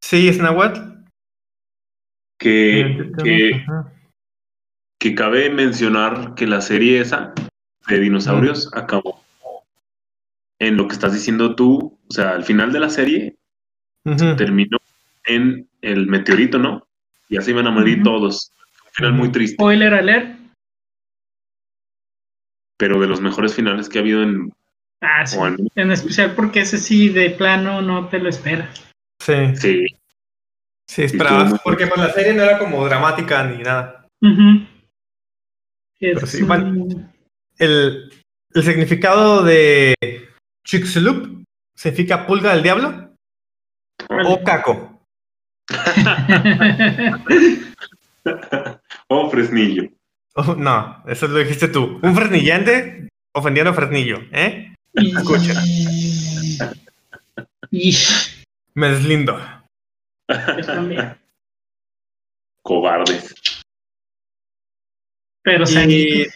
Sí, 0.02 0.28
es 0.28 0.38
náhuatl. 0.38 0.97
Que, 2.38 3.10
que, 3.24 3.64
que 5.00 5.14
cabe 5.14 5.50
mencionar 5.50 6.34
que 6.34 6.46
la 6.46 6.60
serie 6.60 7.00
esa 7.00 7.32
de 7.88 7.98
dinosaurios 7.98 8.70
acabó 8.74 9.24
en 10.60 10.76
lo 10.76 10.86
que 10.86 10.94
estás 10.94 11.12
diciendo 11.12 11.54
tú. 11.56 11.98
O 12.08 12.12
sea, 12.12 12.30
al 12.30 12.44
final 12.44 12.72
de 12.72 12.80
la 12.80 12.90
serie 12.90 13.36
terminó 14.36 14.78
en 15.26 15.68
el 15.82 16.06
meteorito, 16.06 16.58
¿no? 16.58 16.86
Ya 17.28 17.42
se 17.42 17.50
iban 17.50 17.66
a 17.66 17.70
morir 17.70 18.02
todos. 18.02 18.52
Un 18.86 18.92
final 18.92 19.12
muy 19.14 19.30
triste, 19.32 19.54
Spoiler 19.56 19.94
alert. 19.94 20.38
pero 22.76 23.00
de 23.00 23.06
los 23.08 23.20
mejores 23.20 23.54
finales 23.54 23.88
que 23.88 23.98
ha 23.98 24.02
habido 24.02 24.22
en. 24.22 24.52
Ah, 25.00 25.26
sí. 25.26 25.36
o 25.38 25.46
en- 25.46 25.56
En 25.74 25.90
especial 25.92 26.34
porque 26.34 26.60
ese 26.60 26.78
sí 26.78 27.08
de 27.08 27.30
plano 27.30 27.82
no 27.82 28.08
te 28.08 28.18
lo 28.18 28.28
esperas. 28.28 28.84
Sí. 29.20 29.34
sí, 29.56 29.86
Sí, 30.88 31.02
esperabas, 31.02 31.50
muy 31.50 31.58
porque 31.62 31.86
pues, 31.86 32.00
la 32.00 32.12
serie 32.12 32.32
no 32.32 32.42
era 32.42 32.58
como 32.58 32.84
dramática 32.86 33.44
ni 33.44 33.62
nada. 33.62 34.06
Pero 36.00 36.26
sí, 36.26 36.42
un- 36.42 36.48
bueno. 36.48 36.86
El, 37.58 38.12
el 38.54 38.62
significado 38.62 39.42
de 39.42 39.94
Chicxulub 40.66 41.44
significa 41.76 42.26
pulga 42.26 42.54
del 42.54 42.62
diablo 42.62 43.10
o 44.08 44.42
caco. 44.44 45.02
oh, 49.08 49.30
Fresnillo. 49.30 49.88
Oh, 50.34 50.54
no, 50.54 51.02
eso 51.06 51.26
lo 51.26 51.38
dijiste 51.38 51.68
tú. 51.68 51.98
Un 52.02 52.14
fresnillante 52.14 53.08
ofendiendo 53.34 53.70
a 53.70 53.74
Fresnillo, 53.74 54.20
¿eh? 54.32 54.72
Escucha. 54.94 55.54
Me 58.74 58.88
deslindo. 58.90 59.38
Yo 60.28 60.66
también. 60.66 61.16
Cobardes. 62.62 63.34
Pero 65.42 65.64
Y 65.68 66.26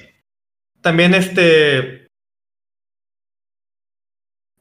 también 0.80 1.14
este... 1.14 2.08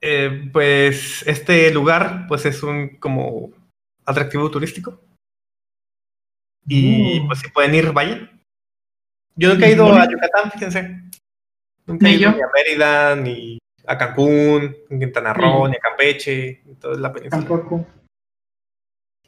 eh, 0.01 0.49
pues 0.51 1.25
este 1.27 1.71
lugar 1.71 2.25
pues 2.27 2.45
es 2.45 2.61
un 2.63 2.97
como 2.97 3.51
atractivo 4.05 4.49
turístico. 4.51 4.99
Y 6.67 7.19
Mm. 7.21 7.27
pues 7.27 7.39
si 7.39 7.49
pueden 7.49 7.73
ir, 7.75 7.91
vayan. 7.91 8.29
Yo 9.35 9.49
nunca 9.53 9.67
he 9.67 9.71
ido 9.73 9.85
a 9.93 10.09
Yucatán, 10.09 10.51
fíjense. 10.51 11.01
Nunca 11.85 12.07
he 12.07 12.11
Ni 12.11 12.17
ido 12.17 12.31
yo. 12.31 12.37
ni 12.37 12.41
a 12.43 12.47
Mérida, 12.53 13.15
ni 13.15 13.57
a 13.87 13.97
Cancún, 13.97 14.75
ni 14.89 14.97
a 14.97 14.99
Quintana 14.99 15.33
Roo, 15.33 15.67
Mm. 15.67 15.71
ni 15.71 15.77
a 15.77 15.79
Campeche, 15.79 16.61
ni 16.65 16.75
toda 16.75 16.97
la 16.99 17.11
península. 17.13 17.39
Tampoco. 17.47 17.87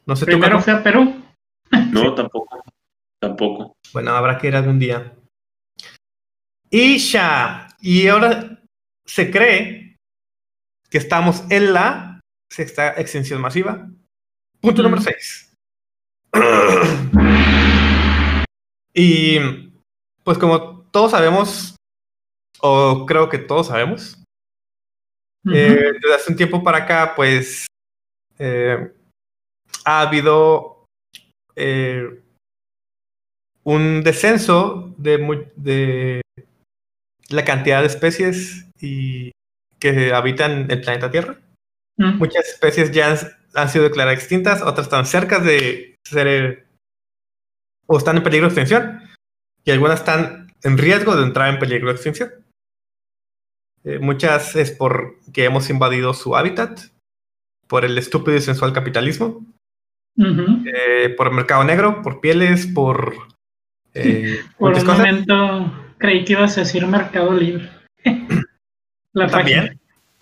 No 0.05 0.15
sé 0.15 0.25
Primero 0.25 0.59
a 0.59 0.83
Perú. 0.83 1.23
No, 1.91 2.13
tampoco. 2.13 2.63
Tampoco. 3.19 3.77
Bueno, 3.93 4.11
habrá 4.11 4.37
que 4.37 4.47
ir 4.47 4.55
algún 4.55 4.79
día. 4.79 5.15
Y 6.69 6.97
ya. 6.97 7.69
Y 7.79 8.07
ahora 8.07 8.61
se 9.05 9.31
cree 9.31 9.95
que 10.89 10.97
estamos 10.97 11.43
en 11.49 11.73
la 11.73 12.19
sexta 12.51 12.99
extinción 12.99 13.41
masiva. 13.41 13.89
Punto 14.59 14.81
Mm. 14.81 14.85
número 14.85 15.01
6. 15.01 15.55
y 18.93 19.39
pues 20.23 20.37
como 20.37 20.81
todos 20.91 21.11
sabemos, 21.11 21.75
o 22.59 23.05
creo 23.05 23.29
que 23.29 23.37
todos 23.37 23.67
sabemos, 23.67 24.21
eh, 25.51 25.91
desde 26.01 26.15
hace 26.15 26.31
un 26.31 26.37
tiempo 26.37 26.63
para 26.63 26.79
acá, 26.79 27.13
pues 27.15 27.65
eh, 28.39 28.93
ha 29.85 30.01
habido 30.01 30.85
eh, 31.55 32.21
un 33.63 34.03
descenso 34.03 34.93
de, 34.97 36.21
la 37.29 37.45
cantidad 37.45 37.81
de 37.81 37.87
especies 37.87 38.67
y 38.79 39.31
que 39.79 40.13
habitan 40.13 40.69
el 40.69 40.81
planeta 40.81 41.11
Tierra. 41.11 41.39
Mm. 41.97 42.17
Muchas 42.17 42.47
especies 42.47 42.91
ya 42.91 43.11
han, 43.11 43.17
han 43.53 43.69
sido 43.69 43.85
declaradas 43.85 44.19
extintas, 44.19 44.61
otras 44.61 44.87
están 44.87 45.05
cerca 45.05 45.39
de 45.39 45.95
ser 46.05 46.27
eh, 46.27 46.65
o 47.87 47.97
están 47.97 48.17
en 48.17 48.23
peligro 48.23 48.47
de 48.47 48.53
extinción 48.53 49.01
y 49.63 49.71
algunas 49.71 49.99
están 49.99 50.53
en 50.63 50.77
riesgo 50.77 51.15
de 51.15 51.23
entrar 51.23 51.53
en 51.53 51.59
peligro 51.59 51.87
de 51.87 51.93
extinción. 51.93 52.31
Eh, 53.83 53.99
muchas 53.99 54.55
es 54.55 54.71
porque 54.71 55.43
hemos 55.43 55.69
invadido 55.69 56.13
su 56.13 56.35
hábitat, 56.35 56.79
por 57.67 57.85
el 57.85 57.97
estúpido 57.97 58.37
y 58.37 58.41
sensual 58.41 58.73
capitalismo, 58.73 59.45
Ujú. 60.15 60.63
eh, 60.65 61.09
por 61.17 61.27
el 61.27 61.33
mercado 61.33 61.63
negro, 61.63 62.01
por 62.01 62.21
pieles, 62.21 62.67
por 62.67 63.15
eh, 63.93 64.39
Por 64.57 64.73
un 64.73 64.79
cosas. 64.85 64.97
momento 64.97 65.73
creí 65.97 66.23
que 66.25 66.33
ibas 66.33 66.57
a 66.57 66.61
decir 66.61 66.85
Mercado 66.87 67.33
Libre. 67.33 67.69
La 69.13 69.27
También. 69.27 69.79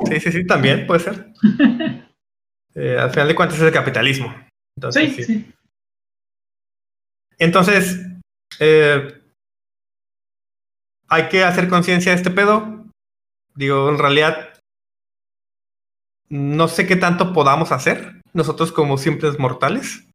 Sí, 0.08 0.20
sí, 0.20 0.32
sí, 0.32 0.46
también 0.48 0.86
puede 0.88 1.00
ser. 1.02 1.28
Eh, 2.74 2.98
al 2.98 3.10
final 3.12 3.28
de 3.28 3.36
cuentas 3.36 3.58
es 3.58 3.66
el 3.66 3.74
capitalismo. 3.74 4.34
Entonces, 4.78 5.14
Sí, 5.14 5.24
sí. 5.26 5.54
Entonces, 7.38 8.00
eh, 8.62 9.22
hay 11.10 11.28
que 11.28 11.44
hacer 11.44 11.68
conciencia 11.68 12.14
de 12.14 12.16
este 12.16 12.32
pedo. 12.32 12.86
Digo, 13.56 13.90
en 13.90 13.98
realidad, 13.98 14.54
no 16.30 16.70
sé 16.70 16.88
qué 16.88 16.96
tanto 16.96 17.34
podamos 17.34 17.74
hacer 17.74 18.21
nosotros 18.34 18.72
como 18.72 18.98
simples 18.98 19.40
mortales 19.40 20.08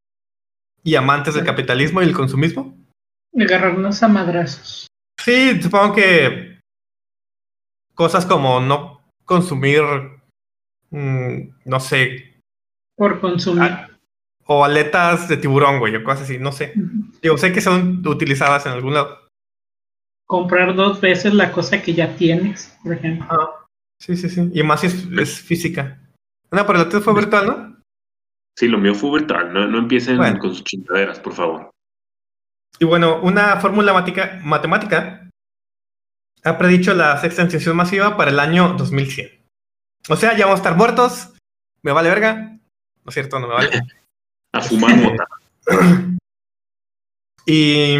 y 0.83 0.95
amantes 0.95 1.33
del 1.33 1.45
capitalismo 1.45 2.01
y 2.01 2.05
el 2.05 2.13
consumismo. 2.13 2.75
Agarrarnos 3.37 4.01
a 4.03 4.07
madrazos. 4.07 4.87
Sí, 5.19 5.61
supongo 5.61 5.95
que 5.95 6.59
cosas 7.93 8.25
como 8.25 8.59
no 8.59 9.01
consumir, 9.25 9.81
mm, 10.91 11.49
no 11.65 11.79
sé, 11.79 12.33
Por 12.95 13.19
consumir. 13.19 13.71
O 14.45 14.63
aletas 14.63 15.27
de 15.27 15.37
tiburón, 15.37 15.79
güey, 15.79 15.95
o 15.95 16.03
cosas 16.03 16.23
así, 16.23 16.39
no 16.39 16.51
sé. 16.51 16.73
Digo, 17.21 17.37
sé 17.37 17.51
que 17.51 17.61
son 17.61 18.01
utilizadas 18.07 18.65
en 18.65 18.71
algún 18.71 18.93
lado. 18.93 19.27
Comprar 20.25 20.73
dos 20.73 20.99
veces 21.01 21.33
la 21.33 21.51
cosa 21.51 21.81
que 21.81 21.93
ya 21.93 22.15
tienes, 22.15 22.75
por 22.81 22.93
ejemplo. 22.93 23.27
Sí, 23.99 24.15
sí, 24.15 24.29
sí. 24.29 24.49
Y 24.53 24.63
más 24.63 24.81
si 24.81 24.87
es, 24.87 25.05
es 25.11 25.39
física. 25.41 25.99
No, 26.49 26.65
pero 26.65 26.79
la 26.79 26.89
tuya 26.89 27.03
fue 27.03 27.13
virtual, 27.13 27.45
¿no? 27.45 27.76
Sí, 28.57 28.67
lo 28.67 28.79
mío 28.79 28.95
fue 28.95 29.19
virtual. 29.19 29.53
No, 29.53 29.67
no 29.67 29.77
empiecen 29.77 30.17
Bueno. 30.17 30.39
con 30.39 30.49
sus 30.49 30.63
chingaderas, 30.63 31.19
por 31.19 31.33
favor. 31.33 31.69
Y 32.79 32.85
bueno, 32.85 33.19
una 33.21 33.57
fórmula 33.59 33.93
mática- 33.93 34.39
matemática 34.43 35.29
ha 36.43 36.57
predicho 36.57 36.93
la 36.93 37.17
sexta 37.19 37.43
extinción 37.43 37.75
masiva 37.75 38.17
para 38.17 38.31
el 38.31 38.39
año 38.39 38.73
2100. 38.77 39.29
O 40.09 40.15
sea, 40.15 40.35
ya 40.35 40.45
vamos 40.45 40.59
a 40.59 40.63
estar 40.63 40.75
muertos. 40.77 41.33
Me 41.83 41.91
vale 41.91 42.09
verga. 42.09 42.35
No 43.03 43.09
es 43.09 43.13
cierto, 43.13 43.39
no 43.39 43.47
me 43.47 43.53
vale. 43.53 43.69
A 44.53 44.61
fumar 44.61 44.95
mota. 44.97 45.27
Y 47.45 47.97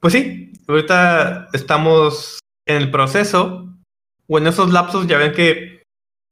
pues 0.00 0.12
sí, 0.12 0.52
ahorita 0.68 1.48
estamos 1.52 2.38
en 2.66 2.76
el 2.76 2.90
proceso, 2.90 3.74
o 4.28 4.38
en 4.38 4.46
esos 4.46 4.70
lapsos 4.72 5.06
ya 5.06 5.18
ven 5.18 5.32
que 5.32 5.77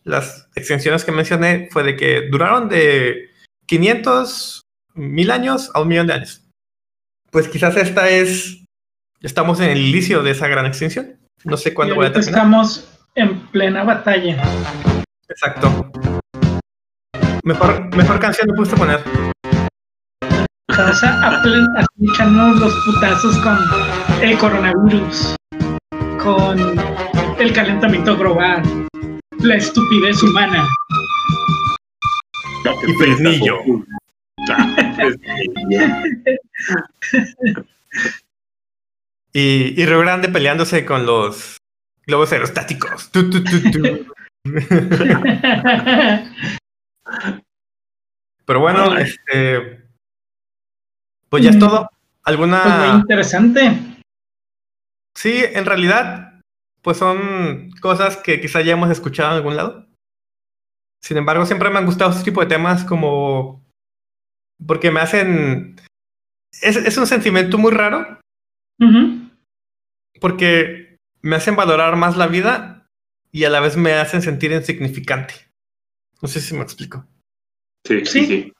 las 0.06 0.48
extensiones 0.54 1.04
que 1.04 1.12
mencioné 1.12 1.68
fue 1.72 1.82
de 1.82 1.96
que 1.96 2.28
duraron 2.30 2.68
de 2.68 3.28
500 3.66 4.62
mil 4.94 5.30
años 5.30 5.70
a 5.74 5.80
un 5.80 5.88
millón 5.88 6.06
de 6.06 6.12
años. 6.14 6.42
Pues 7.30 7.48
quizás 7.48 7.76
esta 7.76 8.08
es, 8.08 8.64
estamos 9.20 9.60
en 9.60 9.70
el 9.70 9.78
inicio 9.78 10.22
de 10.22 10.30
esa 10.30 10.46
gran 10.48 10.64
extinción. 10.64 11.16
No 11.44 11.56
sé 11.56 11.74
cuándo 11.74 11.96
voy 11.96 12.06
a 12.06 12.12
terminar. 12.12 12.34
estamos 12.38 12.88
en 13.16 13.40
plena 13.48 13.82
batalla. 13.84 14.42
Exacto. 15.28 15.90
Mejor, 17.42 17.94
mejor 17.96 18.20
canción 18.20 18.46
me 18.48 18.54
puse 18.54 18.74
a 18.74 18.78
poner. 18.78 19.00
Estamos 20.70 21.02
a, 21.04 21.26
a 21.38 21.42
plen- 21.42 21.76
así 21.76 22.12
echándonos 22.12 22.60
los 22.60 22.74
putazos 22.84 23.36
con 23.38 23.58
el 24.22 24.38
coronavirus, 24.38 25.34
con 26.22 26.58
el 27.38 27.52
calentamiento 27.52 28.16
global, 28.16 28.62
la 29.46 29.56
estupidez 29.56 30.22
humana. 30.22 30.68
Y 32.86 32.92
Fresnillo. 32.94 33.58
Fresnillo. 34.96 35.96
Y, 39.32 39.80
y 39.80 39.86
Río 39.86 40.00
Grande 40.00 40.28
peleándose 40.28 40.84
con 40.84 41.06
los 41.06 41.58
globos 42.06 42.32
aerostáticos. 42.32 43.10
Tu, 43.10 43.30
tu, 43.30 43.44
tu, 43.44 43.70
tu. 43.70 44.06
Pero 48.44 48.60
bueno, 48.60 48.96
este. 48.96 49.82
Pues 51.28 51.44
ya 51.44 51.50
es 51.50 51.58
todo. 51.58 51.88
Pues 52.24 52.38
muy 52.38 52.54
¿Alguna.? 52.54 52.96
interesante. 53.00 53.72
Sí, 55.14 55.44
en 55.44 55.64
realidad, 55.64 56.25
pues 56.86 56.98
son 56.98 57.72
cosas 57.80 58.16
que 58.16 58.40
quizá 58.40 58.62
ya 58.62 58.74
hemos 58.74 58.88
escuchado 58.92 59.30
en 59.32 59.36
algún 59.38 59.56
lado. 59.56 59.88
Sin 61.02 61.16
embargo, 61.16 61.44
siempre 61.44 61.68
me 61.68 61.78
han 61.78 61.84
gustado 61.84 62.12
este 62.12 62.22
tipo 62.22 62.40
de 62.40 62.46
temas 62.46 62.84
como. 62.84 63.66
Porque 64.64 64.92
me 64.92 65.00
hacen. 65.00 65.74
Es, 66.62 66.76
es 66.76 66.96
un 66.96 67.08
sentimiento 67.08 67.58
muy 67.58 67.72
raro. 67.72 68.20
Porque 70.20 70.96
me 71.22 71.34
hacen 71.34 71.56
valorar 71.56 71.96
más 71.96 72.16
la 72.16 72.28
vida 72.28 72.86
y 73.32 73.42
a 73.42 73.50
la 73.50 73.58
vez 73.58 73.76
me 73.76 73.94
hacen 73.94 74.22
sentir 74.22 74.52
insignificante. 74.52 75.34
No 76.22 76.28
sé 76.28 76.40
si 76.40 76.54
me 76.54 76.62
explico. 76.62 77.04
Sí, 77.84 78.06
sí, 78.06 78.26
Sí. 78.26 78.52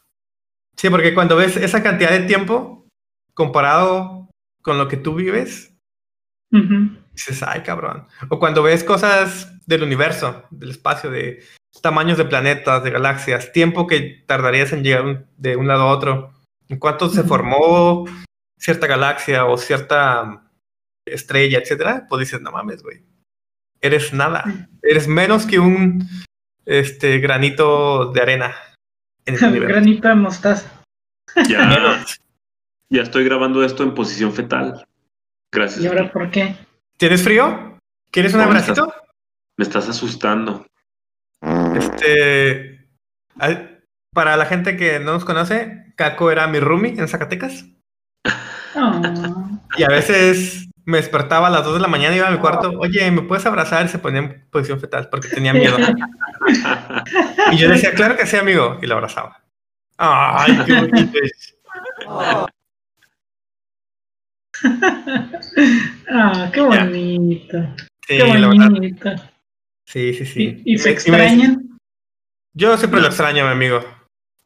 sí. 0.77 0.91
Porque 0.91 1.15
cuando 1.15 1.37
ves 1.37 1.57
esa 1.57 1.81
cantidad 1.81 2.11
de 2.11 2.27
tiempo 2.27 2.89
comparado 3.35 4.31
con 4.63 4.79
lo 4.79 4.89
que 4.89 4.97
tú 4.97 5.15
vives, 5.15 5.73
Ujú. 6.51 6.91
Dices, 7.17 7.43
ay, 7.43 7.63
cabrón. 7.63 8.07
O 8.29 8.39
cuando 8.39 8.63
ves 8.63 8.85
cosas 8.85 9.53
del 9.67 9.83
universo, 9.83 10.45
del 10.51 10.71
espacio, 10.71 11.11
de 11.11 11.43
tamaños 11.83 12.19
de 12.19 12.25
planetas, 12.25 12.85
de 12.85 12.91
galaxias, 12.91 13.53
tiempo 13.53 13.87
que 13.87 14.23
tardarías 14.27 14.73
en 14.73 14.85
llegar 14.85 15.27
de 15.37 15.57
un 15.57 15.67
lado 15.67 15.83
a 15.83 15.93
otro, 15.93 16.33
en 16.69 16.79
cuánto 16.79 17.09
se 17.09 17.23
formó 17.23 18.05
cierta 18.59 18.87
galaxia 18.87 19.45
o 19.47 19.57
cierta 19.57 20.51
estrella, 21.07 21.59
etcétera, 21.59 22.07
pues 22.09 22.21
dices, 22.21 22.41
no 22.41 22.53
mames, 22.53 22.83
güey. 22.83 23.03
Eres 23.81 24.13
nada. 24.13 24.69
Eres 24.83 25.07
menos 25.09 25.47
que 25.47 25.59
un 25.59 26.09
este 26.65 27.19
granito 27.19 28.13
de 28.13 28.21
arena 28.21 28.55
en 29.25 29.37
el 29.37 29.45
universo. 29.51 29.75
Granito 29.75 30.09
de 30.09 30.15
mostaza. 30.15 30.83
Ya, 31.49 32.05
ya 32.91 33.03
estoy 33.03 33.25
grabando 33.25 33.63
esto 33.63 33.83
en 33.83 33.95
posición 33.95 34.33
fetal. 34.33 34.87
Gracias. 35.53 35.85
¿Y 35.85 35.87
ahora 35.87 36.11
por 36.11 36.31
qué? 36.31 36.57
¿Tienes 36.97 37.23
frío? 37.23 37.79
¿Quieres 38.11 38.35
un 38.35 38.41
abracito? 38.41 38.93
Me 39.57 39.65
estás 39.65 39.89
asustando. 39.89 40.67
Este. 41.77 42.89
ay, 43.39 43.81
Para 44.13 44.37
la 44.37 44.47
gente 44.47 44.77
que 44.77 44.99
no 44.99 45.13
nos 45.13 45.25
conoce, 45.25 45.93
Caco 45.97 46.31
era 46.31 46.47
mi 46.47 46.61
roomie 46.61 46.99
en 46.99 47.09
Zacatecas. 47.09 47.67
Oh. 48.75 49.01
Y 49.77 49.83
a 49.83 49.89
veces 49.89 50.69
me 50.85 50.99
despertaba 50.99 51.49
a 51.49 51.51
las 51.51 51.65
2 51.65 51.75
de 51.75 51.81
la 51.81 51.89
mañana 51.89 52.15
y 52.15 52.19
iba 52.19 52.29
a 52.29 52.31
mi 52.31 52.39
cuarto. 52.39 52.73
Oye, 52.79 53.11
¿me 53.11 53.23
puedes 53.23 53.45
abrazar? 53.45 53.85
Y 53.85 53.89
se 53.89 53.99
ponía 53.99 54.21
en 54.21 54.49
posición 54.51 54.81
fetal 54.81 55.09
porque 55.11 55.29
tenía 55.29 55.53
miedo. 55.53 55.77
Y 57.53 57.57
yo 57.57 57.69
decía, 57.69 57.93
claro 57.93 58.17
que 58.17 58.27
sí, 58.27 58.37
amigo. 58.37 58.79
Y 58.81 58.87
lo 58.87 58.95
abrazaba. 58.95 59.43
Ay, 59.99 60.63
qué 60.65 60.81
bonito. 60.81 61.19
Ah, 66.09 66.51
qué 66.53 66.61
Ya. 66.61 66.85
bonito. 66.85 67.59
Sí, 68.07 68.19
Qué 68.19 68.23
bonito. 68.25 69.11
Sí, 69.87 70.15
sí, 70.15 70.27
sí. 70.27 70.63
¿Y, 70.65 70.75
y 70.75 70.79
se 70.79 70.89
me- 70.89 70.95
extrañan? 70.95 71.79
Yo 72.55 72.77
siempre 72.77 73.01
lo 73.01 73.07
extraño, 73.09 73.45
mi 73.45 73.51
amigo. 73.53 73.81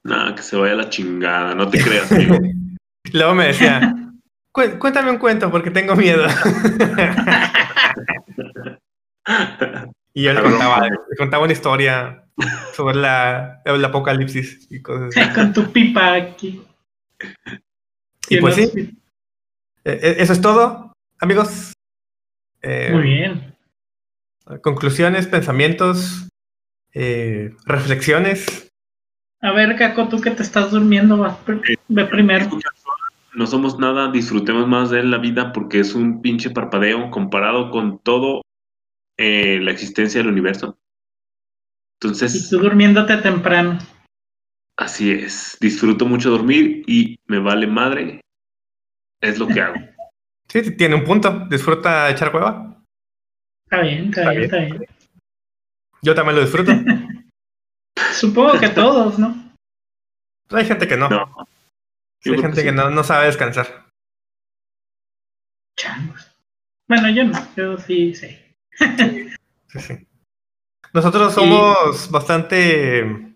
Nada, 0.05 0.35
que 0.35 0.43
se 0.43 0.57
vaya 0.57 0.73
a 0.73 0.77
la 0.77 0.89
chingada. 0.89 1.55
No 1.55 1.69
te 1.69 1.81
creas, 1.83 2.11
amigo. 2.13 2.39
Luego 3.13 3.35
me 3.35 3.47
decía, 3.49 3.95
"Cué- 4.53 4.79
cuéntame 4.79 5.11
un 5.11 5.19
cuento 5.19 5.51
porque 5.51 5.71
tengo 5.71 5.95
miedo. 5.97 6.25
Y 10.13 10.25
yo 10.25 10.33
le 10.33 10.43
contaba, 10.43 10.83
le 10.89 11.17
contaba 11.17 11.45
una 11.45 11.53
historia 11.53 12.25
sobre 12.75 12.97
la, 12.97 13.63
el 13.65 13.85
apocalipsis 13.85 14.67
y 14.71 14.83
cosas 14.83 15.17
así. 15.17 15.33
Con 15.35 15.53
tu 15.53 15.71
pipa 15.71 16.15
aquí. 16.15 16.61
Y 18.29 18.39
pues 18.41 18.57
sí, 18.57 18.63
eh, 19.85 20.01
eh, 20.03 20.17
eso 20.19 20.33
es 20.33 20.41
todo, 20.41 20.90
amigos. 21.21 21.73
Eh, 22.63 22.91
Muy 22.93 23.03
bien. 23.03 23.55
Conclusiones, 24.63 25.27
pensamientos, 25.27 26.29
eh, 26.93 27.55
reflexiones. 27.67 28.69
A 29.41 29.53
ver, 29.53 29.77
Caco, 29.77 30.09
tú 30.09 30.21
que 30.21 30.31
te 30.33 30.43
estás 30.43 30.71
durmiendo, 30.73 31.17
vas 31.17 31.35
pr- 31.47 31.79
ve 31.89 32.05
primero. 32.07 32.49
No 33.35 33.47
somos 33.47 33.79
nada, 33.79 34.11
disfrutemos 34.11 34.67
más 34.67 34.91
de 34.91 35.05
la 35.05 35.19
vida 35.19 35.53
porque 35.53 35.81
es 35.81 35.95
un 35.95 36.21
pinche 36.21 36.51
parpadeo 36.51 37.11
comparado 37.11 37.71
con 37.71 38.01
todo 38.01 38.43
eh, 39.17 39.61
la 39.63 39.71
existencia 39.71 40.21
del 40.21 40.31
universo. 40.33 40.79
Y 42.03 42.07
Entonces, 42.07 42.49
tú 42.51 42.59
durmiéndote 42.59 43.17
temprano. 43.19 43.79
así 44.77 45.13
es. 45.13 45.57
Disfruto 45.61 46.07
mucho 46.07 46.31
dormir 46.31 46.83
y 46.89 47.19
me 47.27 47.39
vale 47.39 47.67
madre. 47.69 48.21
Es 49.21 49.39
lo 49.39 49.47
que 49.47 49.61
hago. 49.61 49.77
Sí, 50.51 50.65
sí, 50.65 50.77
tiene 50.77 50.97
un 50.97 51.05
punto. 51.05 51.47
Disfruta 51.49 52.11
echar 52.11 52.33
cueva. 52.33 52.83
Está 53.65 53.83
bien, 53.83 54.07
está, 54.07 54.21
Está 54.21 54.31
bien, 54.31 54.45
está 54.45 54.57
bien. 54.59 54.87
Yo 56.03 56.15
también 56.15 56.37
lo 56.37 56.43
disfruto. 56.43 56.73
Supongo 58.13 58.59
que 58.59 58.69
todos, 58.71 59.19
¿no? 59.19 59.53
Hay 60.51 60.65
gente 60.65 60.89
que 60.89 60.97
no. 60.97 61.09
Sí, 62.21 62.31
hay 62.31 62.39
gente 62.39 62.57
que 62.57 62.65
que 62.65 62.71
sí. 62.71 62.77
no, 62.77 62.91
no 62.91 63.05
sabe 63.05 63.27
descansar. 63.27 63.87
Changos. 65.77 66.33
Bueno, 66.89 67.09
yo 67.11 67.25
no, 67.25 67.39
yo 67.57 67.79
sí 67.79 68.15
sé. 68.15 68.55
Sí, 69.69 69.79
sí. 69.79 70.07
Nosotros 70.93 71.33
somos 71.33 72.11
bastante 72.11 73.31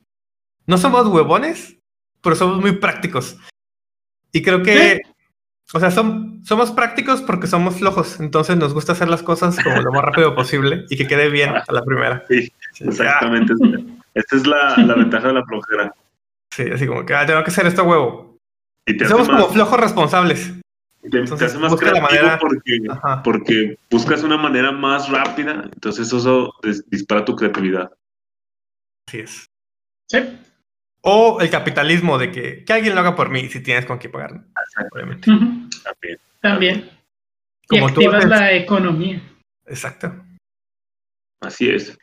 no 0.66 0.78
somos 0.78 1.06
huevones, 1.06 1.76
pero 2.22 2.36
somos 2.36 2.60
muy 2.60 2.72
prácticos. 2.78 3.36
Y 4.32 4.42
creo 4.42 4.62
que, 4.62 5.02
o 5.72 5.80
sea, 5.80 5.90
somos 5.90 6.70
prácticos 6.72 7.22
porque 7.22 7.46
somos 7.46 7.78
flojos, 7.78 8.20
entonces 8.20 8.56
nos 8.56 8.74
gusta 8.74 8.92
hacer 8.92 9.08
las 9.08 9.22
cosas 9.22 9.56
como 9.62 9.80
lo 9.80 9.92
más 9.92 10.04
rápido 10.04 10.34
posible 10.34 10.84
y 10.90 10.96
que 10.96 11.06
quede 11.06 11.28
bien 11.30 11.50
a 11.50 11.64
la 11.72 11.82
primera. 11.82 12.24
Sí, 12.28 12.52
exactamente. 12.80 13.54
Esta 14.14 14.36
es 14.36 14.46
la, 14.46 14.76
ventaja 14.76 15.28
de 15.28 15.34
la 15.34 15.44
flojera. 15.44 15.94
Sí, 16.54 16.64
así 16.72 16.86
como 16.86 17.04
que 17.04 17.14
ah, 17.14 17.26
tengo 17.26 17.42
que 17.42 17.50
hacer 17.50 17.66
esto 17.66 17.82
huevo. 17.82 18.38
Y 18.86 18.98
somos 19.04 19.28
como 19.28 19.48
flojos 19.48 19.80
responsables. 19.80 20.52
Te, 21.10 21.20
hace 21.20 21.58
más 21.58 21.74
creativo 21.76 22.30
porque, 22.40 22.80
porque, 23.22 23.78
buscas 23.90 24.22
una 24.22 24.38
manera 24.38 24.72
más 24.72 25.10
rápida, 25.10 25.68
entonces 25.70 26.10
eso 26.12 26.50
dispara 26.86 27.24
tu 27.24 27.36
creatividad. 27.36 27.92
Así 29.08 29.20
es. 29.20 29.50
Sí. 30.08 30.18
O 31.06 31.38
el 31.42 31.50
capitalismo 31.50 32.16
de 32.16 32.32
que, 32.32 32.64
que 32.64 32.72
alguien 32.72 32.94
lo 32.94 33.00
haga 33.00 33.14
por 33.14 33.28
mí 33.28 33.48
si 33.50 33.60
tienes 33.60 33.84
con 33.84 33.98
qué 33.98 34.08
pagar. 34.08 34.42
Obviamente. 34.90 35.30
También. 35.84 36.18
También. 36.40 36.90
Como 37.68 37.88
y 37.88 37.90
activas 37.90 38.24
la 38.24 38.52
economía. 38.54 39.22
Exacto. 39.66 40.14
Así 41.42 41.68
es. 41.68 41.98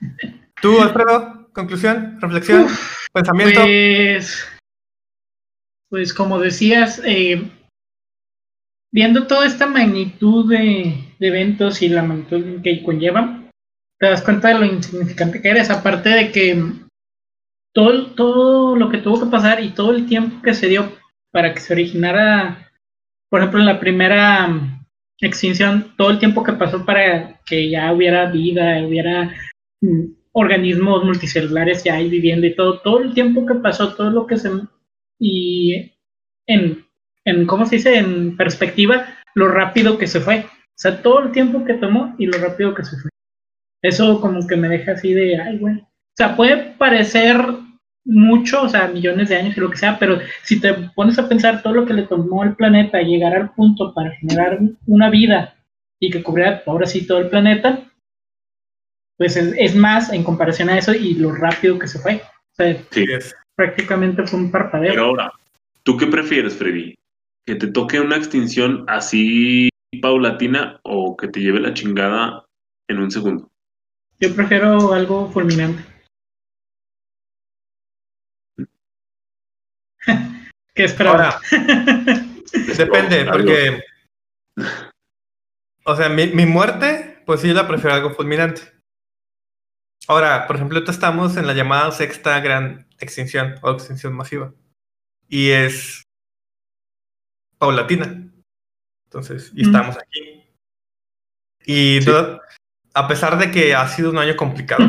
¿Tú, 0.61 0.79
Alfredo? 0.79 1.49
¿Conclusión? 1.51 2.19
¿Reflexión? 2.21 2.67
¿Pensamiento? 3.11 3.61
Pues, 3.61 4.47
pues 5.89 6.13
como 6.13 6.37
decías, 6.37 7.01
eh, 7.03 7.49
viendo 8.93 9.25
toda 9.25 9.47
esta 9.47 9.65
magnitud 9.65 10.47
de, 10.47 10.93
de, 11.17 11.27
eventos 11.27 11.81
y 11.81 11.89
la 11.89 12.03
magnitud 12.03 12.61
que 12.61 12.83
conllevan, 12.83 13.49
te 13.99 14.07
das 14.07 14.21
cuenta 14.21 14.49
de 14.49 14.59
lo 14.59 14.65
insignificante 14.65 15.41
que 15.41 15.49
eres, 15.49 15.71
aparte 15.71 16.09
de 16.09 16.31
que 16.31 16.63
todo, 17.73 18.07
todo 18.07 18.75
lo 18.75 18.89
que 18.89 18.97
tuvo 18.97 19.19
que 19.19 19.31
pasar 19.31 19.63
y 19.63 19.69
todo 19.69 19.91
el 19.91 20.05
tiempo 20.05 20.41
que 20.41 20.53
se 20.53 20.67
dio 20.67 20.91
para 21.31 21.53
que 21.53 21.59
se 21.59 21.73
originara, 21.73 22.71
por 23.29 23.39
ejemplo, 23.39 23.59
en 23.59 23.65
la 23.65 23.79
primera 23.79 24.47
mm, 24.47 24.85
extinción, 25.21 25.93
todo 25.97 26.09
el 26.09 26.19
tiempo 26.19 26.43
que 26.43 26.53
pasó 26.53 26.85
para 26.85 27.39
que 27.45 27.69
ya 27.69 27.91
hubiera 27.93 28.29
vida, 28.29 28.85
hubiera 28.85 29.33
mm, 29.81 30.03
organismos 30.33 31.03
multicelulares 31.03 31.83
ya 31.83 31.95
ahí 31.95 32.09
viviendo 32.09 32.47
y 32.47 32.55
todo, 32.55 32.79
todo 32.79 32.99
el 32.99 33.13
tiempo 33.13 33.45
que 33.45 33.55
pasó, 33.55 33.95
todo 33.95 34.09
lo 34.09 34.27
que 34.27 34.37
se... 34.37 34.49
y 35.19 35.93
en, 36.47 36.85
en 37.25 37.45
¿cómo 37.45 37.65
se 37.65 37.77
dice? 37.77 37.97
En 37.97 38.35
perspectiva, 38.35 39.05
lo 39.35 39.47
rápido 39.47 39.97
que 39.97 40.07
se 40.07 40.19
fue. 40.19 40.45
O 40.45 40.81
sea, 40.81 41.01
todo 41.01 41.19
el 41.19 41.31
tiempo 41.31 41.63
que 41.63 41.75
tomó 41.75 42.15
y 42.17 42.25
lo 42.25 42.37
rápido 42.37 42.73
que 42.73 42.83
se 42.83 42.97
fue. 42.97 43.11
Eso 43.83 44.19
como 44.21 44.45
que 44.47 44.55
me 44.55 44.69
deja 44.69 44.93
así 44.93 45.13
de, 45.13 45.39
ay, 45.39 45.57
güey, 45.57 45.83
o 46.11 46.17
sea, 46.17 46.35
puede 46.35 46.57
parecer 46.77 47.37
mucho, 48.03 48.63
o 48.63 48.69
sea, 48.69 48.87
millones 48.87 49.29
de 49.29 49.35
años 49.35 49.55
y 49.55 49.59
lo 49.59 49.69
que 49.69 49.77
sea, 49.77 49.97
pero 49.99 50.19
si 50.43 50.59
te 50.59 50.73
pones 50.95 51.17
a 51.19 51.29
pensar 51.29 51.61
todo 51.61 51.73
lo 51.73 51.85
que 51.85 51.93
le 51.93 52.03
tomó 52.03 52.43
el 52.43 52.55
planeta 52.55 53.01
llegar 53.01 53.33
al 53.35 53.51
punto 53.53 53.93
para 53.93 54.11
generar 54.11 54.59
una 54.87 55.09
vida 55.09 55.55
y 55.99 56.09
que 56.09 56.23
cubriera 56.23 56.63
ahora 56.65 56.87
sí 56.87 57.05
todo 57.05 57.19
el 57.19 57.29
planeta, 57.29 57.83
pues 59.17 59.37
es, 59.37 59.75
más 59.75 60.11
en 60.11 60.23
comparación 60.23 60.69
a 60.69 60.77
eso 60.79 60.93
y 60.93 61.13
lo 61.13 61.31
rápido 61.31 61.77
que 61.77 61.87
se 61.87 61.99
fue. 61.99 62.15
O 62.15 62.55
sea, 62.55 62.75
sí. 62.89 63.05
prácticamente 63.55 64.25
fue 64.25 64.39
un 64.39 64.51
parpadeo. 64.51 64.89
Pero 64.89 65.05
ahora, 65.05 65.31
¿tú 65.83 65.95
qué 65.95 66.07
prefieres, 66.07 66.55
Freddy? 66.55 66.95
¿Que 67.45 67.55
te 67.55 67.67
toque 67.67 67.99
una 67.99 68.17
extinción 68.17 68.83
así 68.87 69.69
paulatina 70.01 70.79
o 70.83 71.15
que 71.15 71.27
te 71.27 71.39
lleve 71.39 71.59
la 71.59 71.73
chingada 71.73 72.45
en 72.87 72.97
un 72.97 73.11
segundo? 73.11 73.51
Yo 74.19 74.33
prefiero 74.35 74.93
algo 74.93 75.29
fulminante. 75.29 75.90
¿Qué 80.75 80.83
esperaba? 80.83 81.39
depende, 82.77 83.25
porque. 83.25 83.83
O 85.83 85.95
sea, 85.95 86.09
mi, 86.09 86.45
muerte, 86.45 87.21
pues 87.25 87.41
sí, 87.41 87.53
la 87.53 87.67
prefiero 87.67 87.95
algo 87.95 88.11
fulminante. 88.11 88.61
Ahora, 90.07 90.47
por 90.47 90.55
ejemplo, 90.55 90.79
estamos 90.87 91.37
en 91.37 91.47
la 91.47 91.53
llamada 91.53 91.91
sexta 91.91 92.39
gran 92.39 92.87
extinción 92.99 93.55
o 93.61 93.71
extinción 93.71 94.13
masiva. 94.13 94.53
Y 95.27 95.49
es 95.49 96.03
paulatina. 97.57 98.31
Entonces, 99.05 99.51
y 99.55 99.65
estamos 99.65 99.97
aquí. 99.97 100.43
Y 101.65 101.99
a 102.93 103.07
pesar 103.07 103.37
de 103.37 103.51
que 103.51 103.75
ha 103.75 103.87
sido 103.87 104.09
un 104.09 104.17
año 104.17 104.35
complicado 104.35 104.83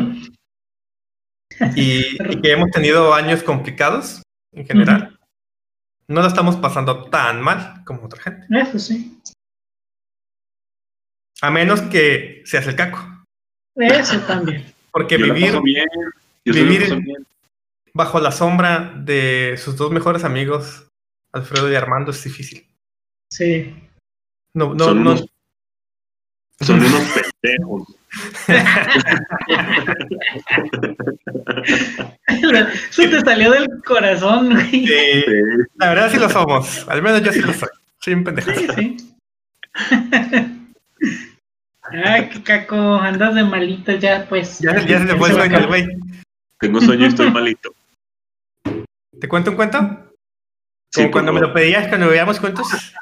y 1.75 2.17
que 2.41 2.51
hemos 2.51 2.71
tenido 2.71 3.13
años 3.13 3.43
complicados, 3.43 4.22
en 4.53 4.65
general, 4.65 5.19
no 6.07 6.21
la 6.21 6.27
estamos 6.27 6.55
pasando 6.57 7.05
tan 7.09 7.41
mal 7.41 7.83
como 7.85 8.03
otra 8.03 8.21
gente. 8.21 8.47
Eso 8.49 8.79
sí. 8.79 9.19
A 11.41 11.51
menos 11.51 11.81
que 11.81 12.41
seas 12.45 12.67
el 12.67 12.75
caco. 12.75 13.25
Eso 13.75 14.19
también. 14.21 14.65
Porque 14.91 15.17
vivir, 15.17 15.59
vivir 16.45 17.25
bajo 17.93 18.19
la 18.19 18.31
sombra 18.31 18.93
de 18.95 19.55
sus 19.57 19.75
dos 19.75 19.91
mejores 19.91 20.23
amigos, 20.23 20.87
Alfredo 21.31 21.71
y 21.71 21.75
Armando, 21.75 22.11
es 22.11 22.23
difícil. 22.23 22.67
Sí. 23.31 23.73
No, 24.53 24.75
no, 24.75 24.93
no. 24.93 25.17
son 26.61 26.79
unos 26.79 27.01
pendejos. 27.41 27.87
Eso 32.27 33.09
te 33.09 33.21
salió 33.21 33.51
del 33.51 33.67
corazón, 33.85 34.53
güey. 34.53 34.85
La 35.75 35.89
verdad 35.89 36.11
sí 36.11 36.17
lo 36.17 36.29
somos. 36.29 36.87
Al 36.87 37.01
menos 37.01 37.23
yo 37.23 37.31
sí 37.31 37.41
lo 37.41 37.53
soy. 37.53 37.69
Soy 37.99 38.13
un 38.13 38.23
pendejo. 38.23 38.51
Sí, 38.75 38.97
Ay, 42.05 42.29
qué 42.29 42.43
caco, 42.43 42.95
andas 42.95 43.35
de 43.35 43.43
malito 43.43 43.91
ya, 43.93 44.25
pues. 44.27 44.59
Ya, 44.59 44.79
ya 44.85 44.99
se 44.99 45.05
te 45.05 45.15
fue 45.15 45.29
el 45.29 45.35
sueño, 45.35 45.67
güey. 45.67 45.87
Tengo 46.59 46.81
sueño 46.81 47.05
y 47.05 47.09
estoy 47.09 47.29
malito. 47.31 47.73
¿Te 49.19 49.27
cuento 49.27 49.51
un 49.51 49.55
cuento? 49.55 50.13
Como 50.93 51.11
cuando 51.11 51.33
me 51.33 51.41
lo 51.41 51.53
pedías 51.53 51.87
cuando 51.87 52.07
veíamos 52.07 52.39
cuentos. 52.39 52.67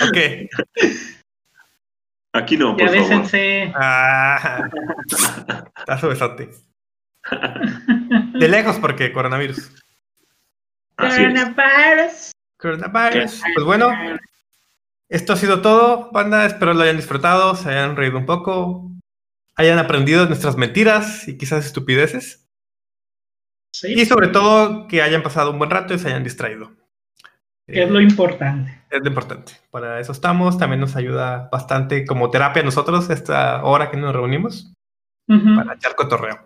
ok. 0.00 0.18
Aquí 2.34 2.56
no, 2.56 2.76
por 2.76 2.92
ya 2.92 3.04
favor. 3.04 3.26
Ah, 3.76 4.68
está 5.78 6.08
besote. 6.08 6.50
De 8.38 8.48
lejos, 8.48 8.76
porque 8.78 9.12
coronavirus. 9.12 9.70
Coronavirus. 10.96 12.32
Coronavirus. 12.58 13.42
Pues 13.54 13.64
bueno, 13.64 13.88
esto 15.08 15.32
ha 15.32 15.36
sido 15.36 15.62
todo, 15.62 16.10
banda. 16.10 16.44
Espero 16.44 16.74
lo 16.74 16.82
hayan 16.82 16.96
disfrutado, 16.96 17.54
se 17.54 17.68
hayan 17.68 17.94
reído 17.94 18.18
un 18.18 18.26
poco, 18.26 18.90
hayan 19.54 19.78
aprendido 19.78 20.26
nuestras 20.26 20.56
mentiras 20.56 21.28
y 21.28 21.38
quizás 21.38 21.64
estupideces. 21.64 22.48
Sí. 23.72 23.92
Y 23.92 24.06
sobre 24.06 24.28
todo 24.28 24.88
que 24.88 25.02
hayan 25.02 25.22
pasado 25.22 25.52
un 25.52 25.58
buen 25.58 25.70
rato 25.70 25.94
y 25.94 26.00
se 26.00 26.08
hayan 26.08 26.24
distraído 26.24 26.72
es 27.66 27.90
lo 27.90 28.00
importante. 28.00 28.82
Es 28.94 29.02
lo 29.02 29.08
importante. 29.08 29.54
Para 29.72 29.98
eso 29.98 30.12
estamos. 30.12 30.56
También 30.56 30.80
nos 30.80 30.94
ayuda 30.94 31.48
bastante 31.50 32.06
como 32.06 32.30
terapia 32.30 32.62
a 32.62 32.64
nosotros 32.64 33.10
esta 33.10 33.64
hora 33.64 33.90
que 33.90 33.96
nos 33.96 34.14
reunimos 34.14 34.72
para 35.26 35.74
echar 35.74 35.96
cotorreo. 35.96 36.38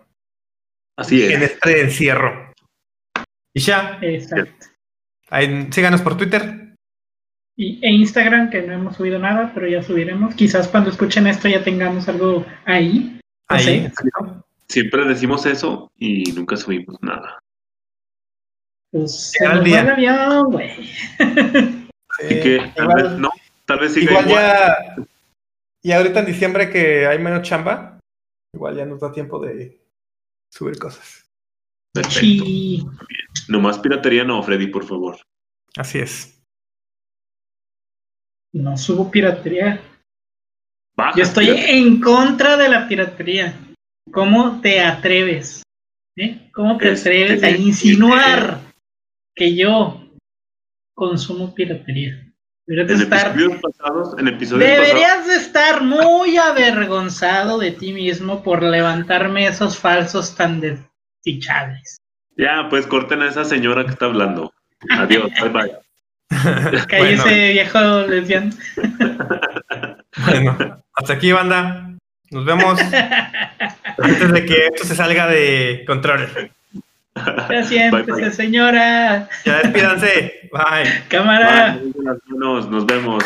Así 0.97 1.21
es. 1.21 1.31
En 1.31 1.43
este 1.43 1.81
encierro. 1.81 2.51
Y 3.53 3.59
ya. 3.59 3.99
Exacto. 4.01 4.65
síganos 5.69 6.01
por 6.01 6.17
Twitter. 6.17 6.73
Y, 7.55 7.79
e 7.85 7.91
Instagram, 7.91 8.49
que 8.49 8.63
no 8.63 8.73
hemos 8.73 8.95
subido 8.95 9.19
nada, 9.19 9.51
pero 9.53 9.67
ya 9.67 9.83
subiremos. 9.83 10.33
Quizás 10.33 10.67
cuando 10.67 10.89
escuchen 10.89 11.27
esto 11.27 11.47
ya 11.47 11.63
tengamos 11.63 12.09
algo 12.09 12.47
ahí. 12.65 13.19
ahí. 13.47 13.91
Siempre 14.67 15.05
decimos 15.05 15.45
eso 15.45 15.91
y 15.97 16.23
nunca 16.31 16.57
subimos 16.57 16.97
nada. 17.01 17.37
Pues 18.91 19.33
se 19.33 19.47
nos 19.47 19.63
día. 19.63 19.81
el 19.81 19.89
avión, 19.89 20.51
güey. 20.51 20.71
Así 22.19 22.39
que 22.41 22.71
tal 22.75 22.87
vez 22.95 23.11
no, 23.17 23.29
tal 23.65 23.79
vez 23.79 23.93
siga 23.93 24.11
igual, 24.11 24.27
ya. 24.27 24.95
Y 25.81 25.91
ahorita 25.91 26.19
en 26.19 26.25
diciembre 26.25 26.69
que 26.69 27.07
hay 27.07 27.19
menos 27.19 27.41
chamba, 27.43 27.99
igual 28.53 28.75
ya 28.75 28.85
nos 28.85 28.99
da 28.99 29.11
tiempo 29.11 29.39
de 29.39 29.79
subir 30.51 30.77
cosas. 30.77 31.25
Perfecto. 31.93 32.19
Sí. 32.19 32.85
No 33.47 33.59
más 33.59 33.79
piratería 33.79 34.23
no, 34.23 34.43
Freddy, 34.43 34.67
por 34.67 34.85
favor. 34.85 35.17
Así 35.75 35.99
es. 35.99 36.41
No 38.53 38.77
subo 38.77 39.09
piratería. 39.09 39.81
Yo 41.15 41.23
estoy 41.23 41.49
en 41.49 42.01
contra 42.01 42.57
de 42.57 42.67
la 42.67 42.87
piratería. 42.87 43.57
¿Cómo 44.11 44.59
te 44.59 44.81
atreves? 44.81 45.63
¿Eh? 46.17 46.49
¿Cómo 46.51 46.77
te 46.77 46.91
atreves 46.91 47.41
a 47.43 47.51
insinuar 47.51 48.59
que 49.35 49.55
yo 49.55 50.08
consumo 50.99 51.55
piratería. 51.55 52.21
Deberías 52.67 52.99
de 52.99 53.03
estar, 53.05 53.33
deberías 53.33 55.27
de 55.27 55.35
estar 55.37 55.81
muy 55.81 56.37
avergonzado 56.37 57.57
de 57.57 57.71
ti 57.71 57.93
mismo 57.93 58.43
por 58.43 58.61
levantarme 58.61 59.47
esos 59.47 59.79
falsos 59.79 60.35
tan 60.35 60.61
desechables. 60.61 61.97
Ya, 62.37 62.67
pues 62.69 62.85
corten 62.85 63.23
a 63.23 63.29
esa 63.29 63.43
señora 63.43 63.85
que 63.85 63.91
está 63.91 64.05
hablando. 64.05 64.53
Adiós, 64.91 65.31
bye 65.41 65.49
bye. 65.49 65.71
Cállese, 66.87 67.23
Bueno. 67.23 67.53
viejo 67.53 68.01
lesbiano. 68.07 68.51
Bueno, 70.25 70.83
hasta 70.95 71.13
aquí, 71.13 71.31
banda. 71.31 71.95
Nos 72.31 72.43
vemos 72.43 72.79
antes 73.97 74.31
de 74.33 74.45
que 74.45 74.67
esto 74.67 74.85
se 74.85 74.95
salga 74.95 75.27
de 75.27 75.83
control. 75.87 76.51
Ya 77.15 77.63
siéntese, 77.67 78.31
señora. 78.31 79.27
Ya 79.45 79.59
despídanse. 79.59 80.49
Bye. 80.51 81.03
Cámara. 81.07 81.79
Bye, 81.81 82.67
nos 82.69 82.85
vemos. 82.85 83.23